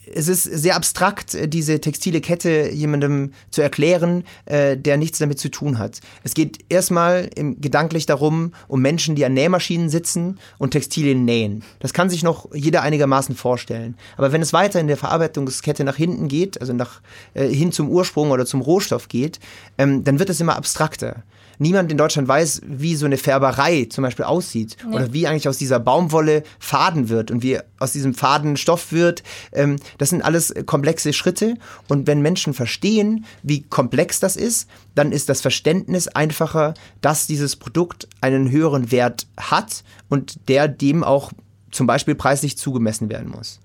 es 0.07 0.29
ist 0.29 0.45
sehr 0.45 0.77
abstrakt, 0.77 1.35
äh, 1.35 1.49
diese 1.49 1.81
textile 1.81 2.21
Kette 2.21 2.71
jemandem 2.73 3.33
zu 3.51 3.63
erklären, 3.63 4.25
äh, 4.47 4.77
der 4.77 4.97
nichts 4.97 5.19
damit 5.19 5.39
zu 5.39 5.51
tun 5.51 5.79
hat. 5.79 6.01
Es 6.23 6.35
geht 6.35 6.59
erstmal 6.69 7.31
gedanklich 7.35 8.07
darum, 8.07 8.53
um 8.69 8.83
Menschen, 8.83 9.15
die 9.15 9.25
an 9.25 9.35
Nähmaschinen 9.35 9.89
sitzen 9.89 10.39
und 10.59 10.71
Textilien 10.71 11.25
nähen. 11.25 11.63
Das 11.79 11.93
kann 11.93 12.11
sich 12.11 12.23
noch 12.23 12.53
jeder 12.55 12.83
einigermaßen 12.83 13.35
vorstellen. 13.35 13.97
Aber 14.17 14.33
wenn 14.33 14.43
es 14.43 14.53
weiter 14.53 14.81
in 14.81 14.89
der 14.89 14.97
Verarbeitungskette 14.97 15.85
nach 15.85 15.97
hinten 15.97 16.29
geht, 16.29 16.61
also 16.61 16.73
nach, 16.73 17.01
äh, 17.35 17.49
hin 17.49 17.73
zum 17.73 17.89
Ursprung 17.89 18.31
oder 18.31 18.47
zum 18.47 18.61
Rohstoff 18.61 19.09
geht, 19.09 19.41
ähm, 19.79 20.05
dann 20.05 20.19
wird 20.19 20.31
es 20.31 20.41
immer 20.41 20.57
abstrakter 20.57 21.23
niemand 21.63 21.91
in 21.91 21.97
Deutschland 21.97 22.29
weiß, 22.29 22.63
wie 22.67 22.97
so 22.97 23.07
eine 23.07 23.17
Färberei 23.17 23.87
zum 23.89 24.03
Beispiel 24.03 24.25
aussieht 24.25 24.77
nee. 24.87 24.95
oder 24.95 25.13
wie 25.13 25.27
eigentlich 25.27 25.49
aus 25.49 25.59
dieser 25.59 25.81
Baumwolle 25.81 26.43
Faden 26.59 27.09
wird 27.09 27.31
und 27.31 27.43
wie 27.43 27.59
aus 27.79 27.93
diesem 27.93 28.15
Faden 28.15 28.57
Stoff 28.57 28.93
wird. 28.93 29.23
Ähm, 29.53 29.77
das 29.99 30.11
sind 30.11 30.23
alles 30.23 30.55
komplexe 30.67 31.13
Schritte 31.13 31.57
und 31.89 32.07
wenn 32.07 32.23
Menschen 32.23 32.55
verstehen, 32.55 33.25
wie 33.43 33.63
komplex 33.63 34.21
das 34.21 34.37
ist, 34.37 34.69
dann 34.95 35.13
ist 35.13 35.29
das 35.29 35.41
Verständnis 35.41 36.09
einfacher, 36.09 36.75
dass 37.01 37.27
dieses 37.27 37.57
Produkt 37.57 38.09
einen 38.21 38.51
höheren 38.51 38.91
Wert 38.91 39.27
hat 39.39 39.85
und 40.09 40.49
der 40.49 40.69
dem 40.69 41.05
auch 41.05 41.33
zum 41.71 41.87
Beispiel 41.87 42.15
preislich 42.15 42.59
zugemessen 42.59 43.09
werden 43.09 43.31
muss. 43.31 43.61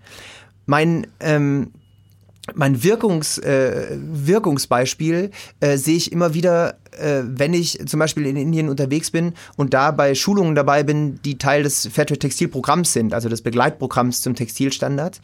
Mein 0.65 1.07
ähm, 1.19 1.71
mein 2.55 2.83
Wirkungs, 2.83 3.37
äh, 3.39 3.97
Wirkungsbeispiel 3.99 5.31
äh, 5.59 5.77
sehe 5.77 5.97
ich 5.97 6.11
immer 6.11 6.33
wieder, 6.33 6.77
äh, 6.91 7.23
wenn 7.23 7.53
ich 7.53 7.79
zum 7.85 7.99
Beispiel 7.99 8.25
in 8.25 8.37
Indien 8.37 8.69
unterwegs 8.69 9.11
bin 9.11 9.33
und 9.57 9.73
da 9.73 9.91
bei 9.91 10.15
Schulungen 10.15 10.55
dabei 10.55 10.83
bin, 10.83 11.19
die 11.23 11.37
Teil 11.37 11.63
des 11.63 11.87
Fairtrade 11.87 12.19
Textilprogramms 12.19 12.93
sind, 12.93 13.13
also 13.13 13.27
des 13.29 13.41
Begleitprogramms 13.41 14.21
zum 14.21 14.35
Textilstandard, 14.35 15.19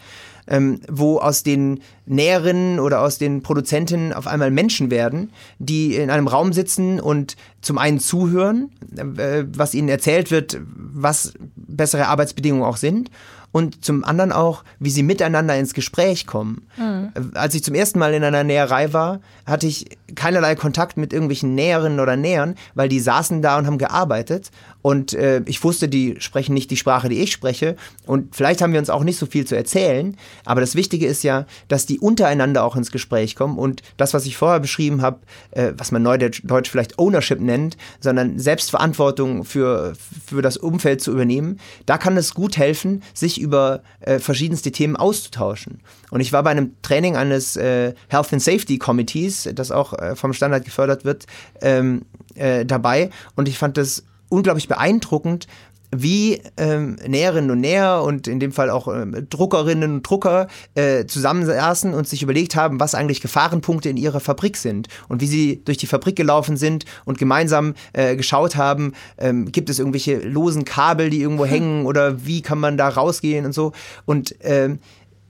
ähm, 0.47 0.81
wo 0.89 1.19
aus 1.19 1.43
den 1.43 1.79
Näherinnen 2.05 2.79
oder 2.79 3.01
aus 3.01 3.17
den 3.17 3.41
Produzentinnen 3.41 4.11
auf 4.11 4.27
einmal 4.27 4.51
Menschen 4.51 4.91
werden, 4.91 5.31
die 5.59 5.95
in 5.95 6.09
einem 6.09 6.27
Raum 6.27 6.51
sitzen 6.51 6.99
und 6.99 7.37
zum 7.61 7.77
einen 7.77 7.99
zuhören, 7.99 8.69
äh, 8.97 9.45
was 9.47 9.73
ihnen 9.73 9.87
erzählt 9.89 10.31
wird, 10.31 10.59
was 10.65 11.33
bessere 11.55 12.07
Arbeitsbedingungen 12.07 12.65
auch 12.65 12.77
sind 12.77 13.09
und 13.53 13.85
zum 13.85 14.03
anderen 14.03 14.33
auch, 14.33 14.63
wie 14.79 14.89
sie 14.89 15.03
miteinander 15.03 15.55
ins 15.55 15.73
Gespräch 15.73 16.27
kommen. 16.27 16.67
Mhm. 16.75 17.11
Als 17.35 17.53
ich 17.53 17.63
zum 17.63 17.75
ersten 17.75 17.99
Mal 17.99 18.13
in 18.13 18.23
einer 18.23 18.43
Näherei 18.43 18.91
war, 18.91 19.21
hatte 19.45 19.67
ich 19.67 19.85
keinerlei 20.15 20.55
Kontakt 20.55 20.97
mit 20.97 21.13
irgendwelchen 21.13 21.55
Näherinnen 21.55 21.99
oder 21.99 22.17
Nähern, 22.17 22.55
weil 22.73 22.89
die 22.89 22.99
saßen 22.99 23.41
da 23.41 23.57
und 23.57 23.67
haben 23.67 23.77
gearbeitet 23.77 24.49
und 24.83 25.13
äh, 25.13 25.41
ich 25.47 25.63
wusste, 25.63 25.89
die 25.89 26.17
sprechen 26.19 26.53
nicht 26.53 26.69
die 26.69 26.77
Sprache, 26.77 27.09
die 27.09 27.19
ich 27.21 27.31
spreche 27.31 27.75
und 28.05 28.35
vielleicht 28.35 28.61
haben 28.61 28.73
wir 28.73 28.79
uns 28.79 28.91
auch 28.91 29.03
nicht 29.03 29.17
so 29.17 29.25
viel 29.25 29.45
zu 29.45 29.55
erzählen, 29.55 30.15
aber 30.45 30.61
das 30.61 30.75
Wichtige 30.75 31.07
ist 31.07 31.23
ja, 31.23 31.47
dass 31.67 31.87
die 31.87 31.97
untereinander 31.97 32.63
auch 32.63 32.75
ins 32.75 32.91
Gespräch 32.91 33.35
kommen 33.35 33.57
und 33.57 33.81
das, 33.97 34.13
was 34.13 34.27
ich 34.27 34.37
vorher 34.37 34.59
beschrieben 34.59 35.01
habe, 35.01 35.21
äh, 35.51 35.73
was 35.75 35.91
man 35.91 36.03
neudeutsch 36.03 36.69
vielleicht 36.69 36.99
Ownership 36.99 37.39
nennt, 37.39 37.77
sondern 37.99 38.37
Selbstverantwortung 38.37 39.45
für, 39.45 39.93
für 40.25 40.43
das 40.43 40.57
Umfeld 40.57 41.01
zu 41.01 41.11
übernehmen, 41.11 41.59
da 41.85 41.97
kann 41.97 42.15
es 42.17 42.33
gut 42.33 42.57
helfen, 42.57 43.01
sich 43.13 43.41
über 43.41 43.81
äh, 44.01 44.19
verschiedenste 44.19 44.71
Themen 44.71 44.95
auszutauschen. 44.95 45.79
Und 46.11 46.19
ich 46.19 46.33
war 46.33 46.43
bei 46.43 46.51
einem 46.51 46.75
Training 46.81 47.15
eines 47.15 47.55
äh, 47.55 47.93
Health 48.09 48.33
and 48.33 48.41
Safety 48.41 48.77
Committees, 48.77 49.49
das 49.55 49.71
auch 49.71 49.93
äh, 49.93 50.15
vom 50.15 50.33
Standard 50.33 50.65
gefördert 50.65 51.05
wird, 51.05 51.25
ähm, 51.61 52.03
äh, 52.35 52.65
dabei. 52.65 53.09
Und 53.35 53.47
ich 53.47 53.57
fand 53.57 53.77
das 53.77 54.03
unglaublich 54.33 54.67
beeindruckend, 54.67 55.47
wie 55.95 56.41
ähm, 56.57 56.97
Näherinnen 57.07 57.51
und 57.51 57.61
Näher 57.61 58.01
und 58.03 58.27
in 58.27 58.39
dem 58.39 58.51
Fall 58.51 58.69
auch 58.69 58.87
ähm, 58.87 59.27
Druckerinnen 59.29 59.95
und 59.95 60.03
Drucker 60.03 60.47
äh, 60.75 61.05
zusammensaßen 61.05 61.93
und 61.93 62.07
sich 62.07 62.23
überlegt 62.23 62.55
haben, 62.55 62.79
was 62.79 62.95
eigentlich 62.95 63.21
Gefahrenpunkte 63.21 63.89
in 63.89 63.97
ihrer 63.97 64.19
Fabrik 64.19 64.57
sind 64.57 64.87
und 65.07 65.21
wie 65.21 65.27
sie 65.27 65.61
durch 65.63 65.77
die 65.77 65.87
Fabrik 65.87 66.15
gelaufen 66.15 66.57
sind 66.57 66.85
und 67.05 67.17
gemeinsam 67.17 67.75
äh, 67.93 68.15
geschaut 68.15 68.55
haben, 68.55 68.93
ähm, 69.17 69.51
gibt 69.51 69.69
es 69.69 69.79
irgendwelche 69.79 70.17
losen 70.17 70.65
Kabel, 70.65 71.09
die 71.09 71.21
irgendwo 71.21 71.45
hängen 71.45 71.85
oder 71.85 72.25
wie 72.25 72.41
kann 72.41 72.59
man 72.59 72.77
da 72.77 72.89
rausgehen 72.89 73.45
und 73.45 73.53
so. 73.53 73.71
Und 74.05 74.35
ähm, 74.41 74.79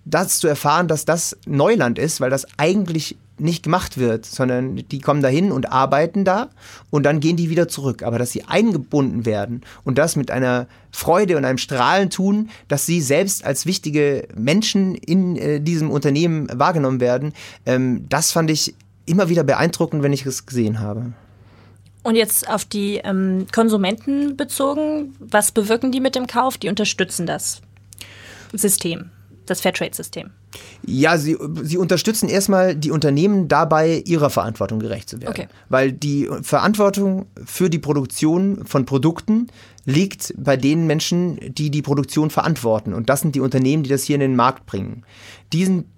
das 0.06 0.40
zu 0.40 0.48
erfahren, 0.48 0.88
dass 0.88 1.06
das 1.06 1.38
Neuland 1.46 1.98
ist, 1.98 2.20
weil 2.20 2.30
das 2.30 2.46
eigentlich 2.58 3.18
nicht 3.40 3.64
gemacht 3.64 3.98
wird, 3.98 4.26
sondern 4.26 4.76
die 4.76 5.00
kommen 5.00 5.22
dahin 5.22 5.52
und 5.52 5.72
arbeiten 5.72 6.24
da 6.24 6.50
und 6.90 7.04
dann 7.04 7.20
gehen 7.20 7.36
die 7.36 7.50
wieder 7.50 7.68
zurück. 7.68 8.04
Aber 8.04 8.20
dass 8.20 8.32
sie 8.32 8.44
eingebunden 8.44 9.26
werden 9.26 9.62
und 9.84 9.98
das 9.98 10.16
mit 10.16 10.32
einer 10.32 10.68
Freude 10.92 11.38
und 11.38 11.46
einem 11.46 11.58
Strahlen 11.58 12.10
tun, 12.10 12.50
dass 12.68 12.86
sie 12.86 13.02
selbst 13.02 13.44
als 13.44 13.66
wichtige 13.66 14.28
Menschen 14.36 14.96
in 14.96 15.36
äh, 15.36 15.60
diesem 15.60 15.90
Unternehmen 15.90 16.48
wahrgenommen 16.54 17.00
werden, 17.00 17.34
ähm, 17.66 18.06
das 18.10 18.32
fand 18.32 18.52
ich 18.52 18.76
immer 19.06 19.30
wieder 19.30 19.44
beeindruckend, 19.44 20.04
wenn 20.04 20.14
ich 20.14 20.26
es 20.26 20.46
gesehen 20.46 20.80
habe. 20.80 21.14
Und 22.04 22.16
jetzt 22.16 22.50
auf 22.50 22.66
die 22.66 22.98
ähm, 23.04 23.48
Konsumenten 23.52 24.36
bezogen, 24.36 25.16
was 25.20 25.52
bewirken 25.52 25.92
die 25.92 26.02
mit 26.02 26.16
dem 26.16 26.28
Kauf? 26.28 26.58
Die 26.58 26.70
unterstützen 26.70 27.26
das 27.26 27.62
System 28.54 29.10
das 29.46 29.62
Fairtrade-System? 29.62 30.32
Ja, 30.86 31.18
sie, 31.18 31.38
sie 31.62 31.78
unterstützen 31.78 32.30
erstmal 32.30 32.76
die 32.76 32.92
Unternehmen 32.92 33.48
dabei, 33.48 34.04
ihrer 34.06 34.30
Verantwortung 34.30 34.80
gerecht 34.80 35.10
zu 35.10 35.22
werden. 35.22 35.32
Okay. 35.32 35.48
Weil 35.70 35.92
die 35.92 36.30
Verantwortung 36.42 37.26
für 37.46 37.70
die 37.70 37.80
Produktion 37.80 38.66
von 38.66 38.86
Produkten 38.86 39.48
liegt 39.86 40.34
bei 40.38 40.56
den 40.58 40.88
Menschen, 40.88 41.40
die 41.54 41.70
die 41.70 41.82
Produktion 41.82 42.30
verantworten. 42.30 42.94
Und 42.94 43.10
das 43.10 43.22
sind 43.22 43.36
die 43.36 43.42
Unternehmen, 43.42 43.84
die 43.84 43.90
das 43.90 44.04
hier 44.04 44.16
in 44.16 44.22
den 44.22 44.36
Markt 44.36 44.66
bringen. 44.66 45.04
Diesen 45.52 45.93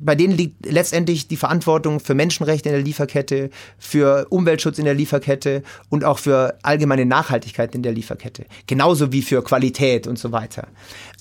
bei 0.00 0.14
denen 0.14 0.36
liegt 0.36 0.66
letztendlich 0.66 1.28
die 1.28 1.36
Verantwortung 1.36 2.00
für 2.00 2.14
Menschenrechte 2.14 2.68
in 2.68 2.74
der 2.74 2.84
Lieferkette, 2.84 3.50
für 3.78 4.26
Umweltschutz 4.30 4.78
in 4.78 4.84
der 4.84 4.94
Lieferkette 4.94 5.62
und 5.88 6.04
auch 6.04 6.18
für 6.18 6.58
allgemeine 6.62 7.06
Nachhaltigkeit 7.06 7.74
in 7.74 7.82
der 7.82 7.92
Lieferkette. 7.92 8.44
Genauso 8.66 9.12
wie 9.12 9.22
für 9.22 9.42
Qualität 9.42 10.06
und 10.06 10.18
so 10.18 10.32
weiter. 10.32 10.68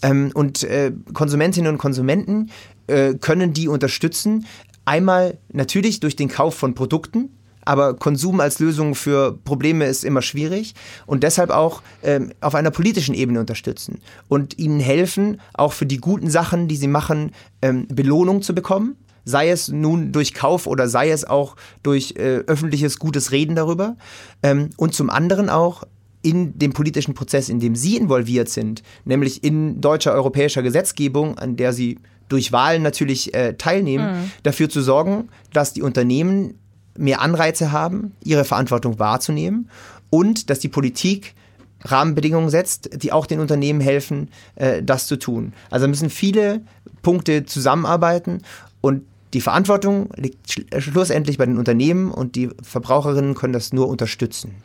Ähm, 0.01 0.31
und 0.33 0.63
äh, 0.63 0.91
Konsumentinnen 1.13 1.71
und 1.71 1.77
Konsumenten 1.77 2.51
äh, 2.87 3.15
können 3.15 3.53
die 3.53 3.67
unterstützen. 3.67 4.45
Einmal 4.85 5.37
natürlich 5.51 5.99
durch 5.99 6.15
den 6.15 6.29
Kauf 6.29 6.55
von 6.55 6.75
Produkten, 6.75 7.29
aber 7.65 7.95
Konsum 7.95 8.39
als 8.39 8.59
Lösung 8.59 8.95
für 8.95 9.37
Probleme 9.43 9.85
ist 9.85 10.05
immer 10.05 10.21
schwierig 10.21 10.75
und 11.05 11.23
deshalb 11.23 11.49
auch 11.49 11.81
ähm, 12.03 12.31
auf 12.41 12.55
einer 12.55 12.71
politischen 12.71 13.15
Ebene 13.15 13.39
unterstützen 13.39 13.99
und 14.27 14.57
ihnen 14.57 14.79
helfen, 14.79 15.41
auch 15.53 15.73
für 15.73 15.85
die 15.85 15.97
guten 15.97 16.29
Sachen, 16.29 16.67
die 16.67 16.77
sie 16.77 16.87
machen, 16.87 17.31
ähm, 17.61 17.87
Belohnung 17.87 18.41
zu 18.41 18.55
bekommen. 18.55 18.95
Sei 19.27 19.49
es 19.49 19.69
nun 19.69 20.11
durch 20.11 20.35
Kauf 20.35 20.67
oder 20.67 20.87
sei 20.87 21.09
es 21.09 21.25
auch 21.25 21.55
durch 21.81 22.13
äh, 22.15 22.43
öffentliches 22.45 22.99
gutes 22.99 23.31
Reden 23.31 23.55
darüber. 23.55 23.97
Ähm, 24.43 24.69
und 24.77 24.93
zum 24.93 25.09
anderen 25.09 25.49
auch 25.49 25.83
in 26.21 26.57
dem 26.57 26.73
politischen 26.73 27.15
Prozess, 27.15 27.49
in 27.49 27.59
dem 27.59 27.75
Sie 27.75 27.97
involviert 27.97 28.49
sind, 28.49 28.83
nämlich 29.03 29.43
in 29.43 29.81
deutscher, 29.81 30.13
europäischer 30.13 30.61
Gesetzgebung, 30.61 31.39
an 31.39 31.55
der 31.55 31.73
Sie 31.73 31.99
durch 32.29 32.51
Wahlen 32.51 32.81
natürlich 32.81 33.33
äh, 33.33 33.53
teilnehmen, 33.53 34.05
mhm. 34.05 34.31
dafür 34.43 34.69
zu 34.69 34.81
sorgen, 34.81 35.29
dass 35.53 35.73
die 35.73 35.81
Unternehmen 35.81 36.55
mehr 36.97 37.21
Anreize 37.21 37.71
haben, 37.71 38.15
ihre 38.23 38.45
Verantwortung 38.45 38.99
wahrzunehmen 38.99 39.69
und 40.09 40.49
dass 40.49 40.59
die 40.59 40.69
Politik 40.69 41.35
Rahmenbedingungen 41.81 42.49
setzt, 42.49 42.89
die 43.01 43.11
auch 43.11 43.25
den 43.25 43.39
Unternehmen 43.39 43.79
helfen, 43.81 44.29
äh, 44.55 44.81
das 44.81 45.07
zu 45.07 45.17
tun. 45.17 45.53
Also 45.69 45.87
müssen 45.87 46.09
viele 46.09 46.61
Punkte 47.01 47.45
zusammenarbeiten 47.45 48.41
und 48.81 49.03
die 49.33 49.41
Verantwortung 49.41 50.09
liegt 50.15 50.65
schlussendlich 50.77 51.37
bei 51.37 51.45
den 51.45 51.57
Unternehmen 51.57 52.11
und 52.11 52.35
die 52.35 52.49
Verbraucherinnen 52.61 53.35
können 53.35 53.53
das 53.53 53.73
nur 53.73 53.89
unterstützen. 53.89 54.55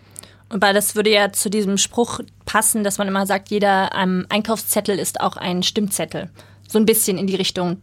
Weil 0.48 0.74
das 0.74 0.94
würde 0.94 1.10
ja 1.10 1.32
zu 1.32 1.50
diesem 1.50 1.76
Spruch 1.76 2.20
passen, 2.44 2.84
dass 2.84 2.98
man 2.98 3.08
immer 3.08 3.26
sagt, 3.26 3.50
jeder 3.50 3.90
ähm, 3.94 4.26
Einkaufszettel 4.28 4.98
ist 4.98 5.20
auch 5.20 5.36
ein 5.36 5.62
Stimmzettel. 5.62 6.30
So 6.68 6.78
ein 6.78 6.86
bisschen 6.86 7.18
in 7.18 7.26
die 7.26 7.36
Richtung, 7.36 7.78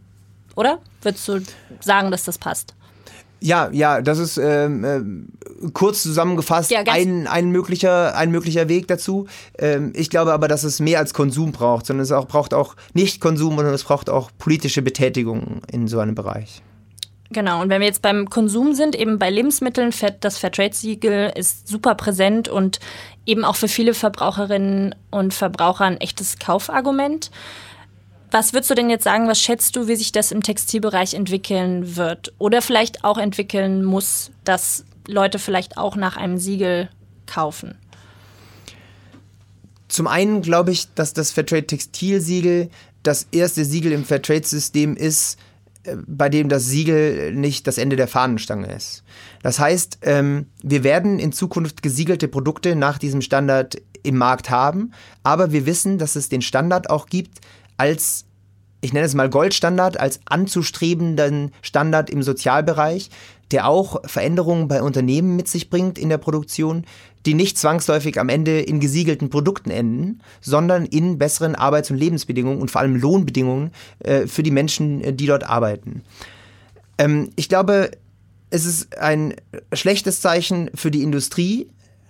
oder? 0.56 0.78
Würdest 1.02 1.28
du 1.28 1.40
sagen, 1.80 2.10
dass 2.10 2.24
das 2.24 2.38
passt? 2.38 2.74
Ja, 3.40 3.70
ja, 3.72 4.00
das 4.00 4.18
ist 4.18 4.38
ähm, 4.38 4.84
äh, 4.84 5.70
kurz 5.72 6.02
zusammengefasst 6.02 6.70
ja, 6.70 6.80
ein, 6.86 7.26
ein, 7.26 7.50
möglicher, 7.50 8.16
ein 8.16 8.30
möglicher 8.30 8.68
Weg 8.68 8.88
dazu. 8.88 9.26
Ähm, 9.58 9.92
ich 9.94 10.10
glaube 10.10 10.32
aber, 10.32 10.48
dass 10.48 10.64
es 10.64 10.80
mehr 10.80 10.98
als 10.98 11.14
Konsum 11.14 11.52
braucht, 11.52 11.86
sondern 11.86 12.02
es 12.02 12.12
auch, 12.12 12.26
braucht 12.26 12.52
auch 12.52 12.74
nicht 12.94 13.20
Konsum, 13.20 13.56
sondern 13.56 13.74
es 13.74 13.84
braucht 13.84 14.10
auch 14.10 14.30
politische 14.38 14.82
Betätigung 14.82 15.62
in 15.70 15.86
so 15.86 16.00
einem 16.00 16.14
Bereich. 16.14 16.62
Genau, 17.30 17.60
und 17.60 17.68
wenn 17.68 17.80
wir 17.80 17.86
jetzt 17.86 18.00
beim 18.00 18.30
Konsum 18.30 18.72
sind, 18.72 18.96
eben 18.96 19.18
bei 19.18 19.28
Lebensmitteln, 19.28 19.92
das 20.20 20.38
Fairtrade-Siegel 20.38 21.32
ist 21.36 21.68
super 21.68 21.94
präsent 21.94 22.48
und 22.48 22.80
eben 23.26 23.44
auch 23.44 23.56
für 23.56 23.68
viele 23.68 23.92
Verbraucherinnen 23.92 24.94
und 25.10 25.34
Verbraucher 25.34 25.84
ein 25.84 25.98
echtes 25.98 26.38
Kaufargument. 26.38 27.30
Was 28.30 28.52
würdest 28.52 28.70
du 28.70 28.74
denn 28.74 28.90
jetzt 28.90 29.04
sagen, 29.04 29.26
was 29.26 29.40
schätzt 29.40 29.76
du, 29.76 29.88
wie 29.88 29.96
sich 29.96 30.12
das 30.12 30.32
im 30.32 30.42
Textilbereich 30.42 31.14
entwickeln 31.14 31.96
wird? 31.96 32.32
Oder 32.38 32.60
vielleicht 32.60 33.04
auch 33.04 33.16
entwickeln 33.16 33.84
muss, 33.84 34.30
dass 34.44 34.84
Leute 35.06 35.38
vielleicht 35.38 35.78
auch 35.78 35.96
nach 35.96 36.16
einem 36.16 36.36
Siegel 36.36 36.90
kaufen? 37.26 37.76
Zum 39.88 40.06
einen 40.06 40.42
glaube 40.42 40.70
ich, 40.72 40.92
dass 40.94 41.14
das 41.14 41.30
Fairtrade 41.30 41.66
Textilsiegel 41.66 42.68
das 43.02 43.26
erste 43.32 43.64
Siegel 43.64 43.92
im 43.92 44.04
Fairtrade-System 44.04 44.94
ist, 44.96 45.38
bei 46.06 46.28
dem 46.28 46.50
das 46.50 46.66
Siegel 46.66 47.32
nicht 47.32 47.66
das 47.66 47.78
Ende 47.78 47.96
der 47.96 48.08
Fahnenstange 48.08 48.70
ist. 48.70 49.02
Das 49.42 49.58
heißt, 49.58 50.00
ähm, 50.02 50.46
wir 50.62 50.84
werden 50.84 51.18
in 51.18 51.32
Zukunft 51.32 51.82
gesiegelte 51.82 52.28
Produkte 52.28 52.76
nach 52.76 52.98
diesem 52.98 53.22
Standard 53.22 53.80
im 54.02 54.18
Markt 54.18 54.50
haben, 54.50 54.92
aber 55.22 55.52
wir 55.52 55.64
wissen, 55.64 55.96
dass 55.96 56.16
es 56.16 56.28
den 56.28 56.42
Standard 56.42 56.90
auch 56.90 57.06
gibt 57.06 57.40
als 57.78 58.26
ich 58.80 58.92
nenne 58.92 59.06
es 59.06 59.14
mal 59.14 59.28
Goldstandard, 59.28 59.98
als 59.98 60.20
anzustrebenden 60.26 61.52
Standard 61.62 62.10
im 62.10 62.22
Sozialbereich, 62.22 63.10
der 63.50 63.66
auch 63.66 64.02
Veränderungen 64.04 64.68
bei 64.68 64.82
Unternehmen 64.82 65.36
mit 65.36 65.48
sich 65.48 65.70
bringt 65.70 65.98
in 65.98 66.10
der 66.10 66.18
Produktion, 66.18 66.84
die 67.26 67.34
nicht 67.34 67.58
zwangsläufig 67.58 68.20
am 68.20 68.28
Ende 68.28 68.60
in 68.60 68.78
gesiegelten 68.78 69.30
Produkten 69.30 69.70
enden, 69.70 70.20
sondern 70.40 70.86
in 70.86 71.18
besseren 71.18 71.54
Arbeits- 71.54 71.90
und 71.90 71.96
Lebensbedingungen 71.96 72.60
und 72.60 72.70
vor 72.70 72.80
allem 72.80 72.96
Lohnbedingungen 72.96 73.72
äh, 74.00 74.26
für 74.26 74.42
die 74.42 74.50
Menschen, 74.50 75.02
äh, 75.02 75.12
die 75.12 75.26
dort 75.26 75.44
arbeiten. 75.44 76.02
Ähm, 76.98 77.30
ich 77.36 77.48
glaube, 77.48 77.90
es 78.50 78.64
ist 78.64 78.96
ein 78.98 79.34
schlechtes 79.72 80.20
Zeichen 80.20 80.70
für 80.74 80.90
die 80.90 81.02
Industrie, 81.02 81.68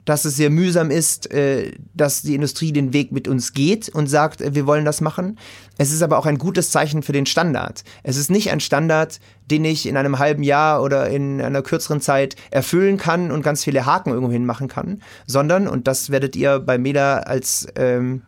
dass 0.08 0.24
es 0.24 0.36
sehr 0.36 0.48
mühsam 0.48 0.90
ist, 0.90 1.30
äh, 1.32 1.72
dass 1.92 2.22
die 2.22 2.34
Industrie 2.34 2.72
den 2.72 2.94
Weg 2.94 3.12
mit 3.12 3.28
uns 3.28 3.52
geht 3.52 3.90
und 3.90 4.06
sagt, 4.06 4.40
äh, 4.40 4.54
wir 4.54 4.66
wollen 4.66 4.86
das 4.86 5.02
machen. 5.02 5.38
Es 5.76 5.92
ist 5.92 6.00
aber 6.00 6.16
auch 6.16 6.24
ein 6.24 6.38
gutes 6.38 6.70
Zeichen 6.70 7.02
für 7.02 7.12
den 7.12 7.26
Standard. 7.26 7.84
Es 8.02 8.16
ist 8.16 8.30
nicht 8.30 8.50
ein 8.50 8.60
Standard, 8.60 9.20
den 9.50 9.66
ich 9.66 9.86
in 9.86 9.98
einem 9.98 10.18
halben 10.18 10.42
Jahr 10.42 10.82
oder 10.82 11.10
in 11.10 11.42
einer 11.42 11.60
kürzeren 11.60 12.00
Zeit 12.00 12.36
erfüllen 12.50 12.96
kann 12.96 13.30
und 13.30 13.42
ganz 13.42 13.62
viele 13.64 13.84
Haken 13.84 14.08
irgendwo 14.08 14.32
hin 14.32 14.46
machen 14.46 14.68
kann, 14.68 15.02
sondern, 15.26 15.68
und 15.68 15.86
das 15.86 16.08
werdet 16.08 16.36
ihr 16.36 16.58
bei 16.58 16.78
MEDA 16.78 17.18
als 17.18 17.68
ähm, 17.76 18.22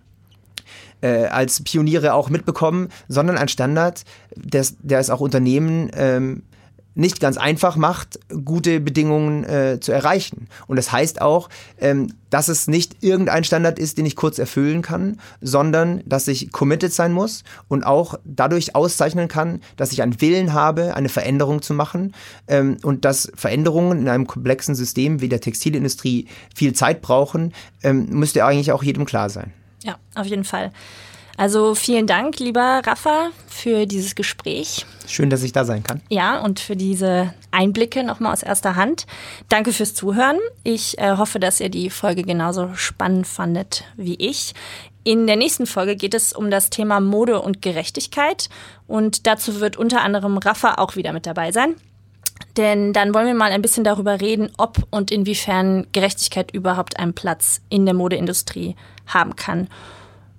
äh, 1.00 1.28
als 1.28 1.64
Pioniere 1.64 2.12
auch 2.12 2.28
mitbekommen, 2.28 2.88
sondern 3.08 3.38
ein 3.38 3.48
Standard, 3.48 4.04
der, 4.36 4.66
der 4.80 4.98
es 4.98 5.08
auch 5.08 5.20
Unternehmen 5.20 5.90
ähm, 5.94 6.42
nicht 6.94 7.20
ganz 7.20 7.36
einfach 7.36 7.76
macht, 7.76 8.18
gute 8.44 8.80
Bedingungen 8.80 9.44
äh, 9.44 9.78
zu 9.80 9.92
erreichen. 9.92 10.48
Und 10.66 10.76
das 10.76 10.92
heißt 10.92 11.20
auch, 11.20 11.48
ähm, 11.78 12.12
dass 12.30 12.48
es 12.48 12.68
nicht 12.68 13.02
irgendein 13.02 13.44
Standard 13.44 13.78
ist, 13.78 13.98
den 13.98 14.06
ich 14.06 14.16
kurz 14.16 14.38
erfüllen 14.38 14.82
kann, 14.82 15.18
sondern 15.40 16.02
dass 16.06 16.28
ich 16.28 16.52
committed 16.52 16.92
sein 16.92 17.12
muss 17.12 17.44
und 17.68 17.84
auch 17.84 18.14
dadurch 18.24 18.74
auszeichnen 18.74 19.28
kann, 19.28 19.60
dass 19.76 19.92
ich 19.92 20.02
einen 20.02 20.20
Willen 20.20 20.52
habe, 20.52 20.94
eine 20.94 21.08
Veränderung 21.08 21.62
zu 21.62 21.74
machen 21.74 22.14
ähm, 22.48 22.76
und 22.82 23.04
dass 23.04 23.30
Veränderungen 23.34 24.00
in 24.00 24.08
einem 24.08 24.26
komplexen 24.26 24.74
System 24.74 25.20
wie 25.20 25.28
der 25.28 25.40
Textilindustrie 25.40 26.28
viel 26.54 26.72
Zeit 26.72 27.02
brauchen, 27.02 27.52
ähm, 27.82 28.06
müsste 28.10 28.44
eigentlich 28.44 28.72
auch 28.72 28.82
jedem 28.82 29.04
klar 29.04 29.30
sein. 29.30 29.52
Ja, 29.82 29.96
auf 30.14 30.26
jeden 30.26 30.44
Fall. 30.44 30.72
Also 31.36 31.74
vielen 31.74 32.06
Dank, 32.06 32.38
lieber 32.38 32.82
Rafa, 32.84 33.30
für 33.46 33.86
dieses 33.86 34.14
Gespräch. 34.14 34.86
Schön, 35.06 35.30
dass 35.30 35.42
ich 35.42 35.52
da 35.52 35.64
sein 35.64 35.82
kann. 35.82 36.00
Ja, 36.08 36.40
und 36.40 36.60
für 36.60 36.76
diese 36.76 37.34
Einblicke 37.50 38.04
nochmal 38.04 38.32
aus 38.32 38.42
erster 38.42 38.76
Hand. 38.76 39.06
Danke 39.48 39.72
fürs 39.72 39.94
Zuhören. 39.94 40.38
Ich 40.64 40.98
äh, 40.98 41.16
hoffe, 41.16 41.40
dass 41.40 41.60
ihr 41.60 41.68
die 41.68 41.90
Folge 41.90 42.22
genauso 42.22 42.74
spannend 42.74 43.26
fandet 43.26 43.84
wie 43.96 44.16
ich. 44.16 44.54
In 45.02 45.26
der 45.26 45.36
nächsten 45.36 45.66
Folge 45.66 45.96
geht 45.96 46.14
es 46.14 46.32
um 46.32 46.50
das 46.50 46.68
Thema 46.68 47.00
Mode 47.00 47.40
und 47.40 47.62
Gerechtigkeit. 47.62 48.48
Und 48.86 49.26
dazu 49.26 49.60
wird 49.60 49.76
unter 49.76 50.02
anderem 50.02 50.36
Rafa 50.38 50.74
auch 50.74 50.96
wieder 50.96 51.12
mit 51.12 51.26
dabei 51.26 51.52
sein. 51.52 51.74
Denn 52.56 52.92
dann 52.92 53.14
wollen 53.14 53.26
wir 53.26 53.34
mal 53.34 53.52
ein 53.52 53.62
bisschen 53.62 53.84
darüber 53.84 54.20
reden, 54.20 54.50
ob 54.58 54.86
und 54.90 55.10
inwiefern 55.10 55.86
Gerechtigkeit 55.92 56.50
überhaupt 56.50 56.98
einen 56.98 57.14
Platz 57.14 57.60
in 57.68 57.84
der 57.84 57.94
Modeindustrie 57.94 58.76
haben 59.06 59.36
kann. 59.36 59.68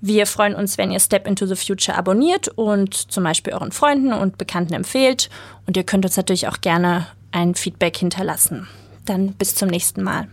Wir 0.01 0.25
freuen 0.25 0.55
uns, 0.55 0.79
wenn 0.79 0.91
ihr 0.91 0.99
Step 0.99 1.27
into 1.27 1.45
the 1.45 1.55
Future 1.55 1.95
abonniert 1.95 2.47
und 2.47 2.93
zum 2.95 3.23
Beispiel 3.23 3.53
euren 3.53 3.71
Freunden 3.71 4.13
und 4.13 4.39
Bekannten 4.39 4.73
empfehlt. 4.73 5.29
Und 5.67 5.77
ihr 5.77 5.83
könnt 5.83 6.05
uns 6.05 6.17
natürlich 6.17 6.47
auch 6.47 6.59
gerne 6.61 7.05
ein 7.31 7.53
Feedback 7.53 7.97
hinterlassen. 7.97 8.67
Dann 9.05 9.33
bis 9.33 9.53
zum 9.53 9.69
nächsten 9.69 10.01
Mal. 10.01 10.27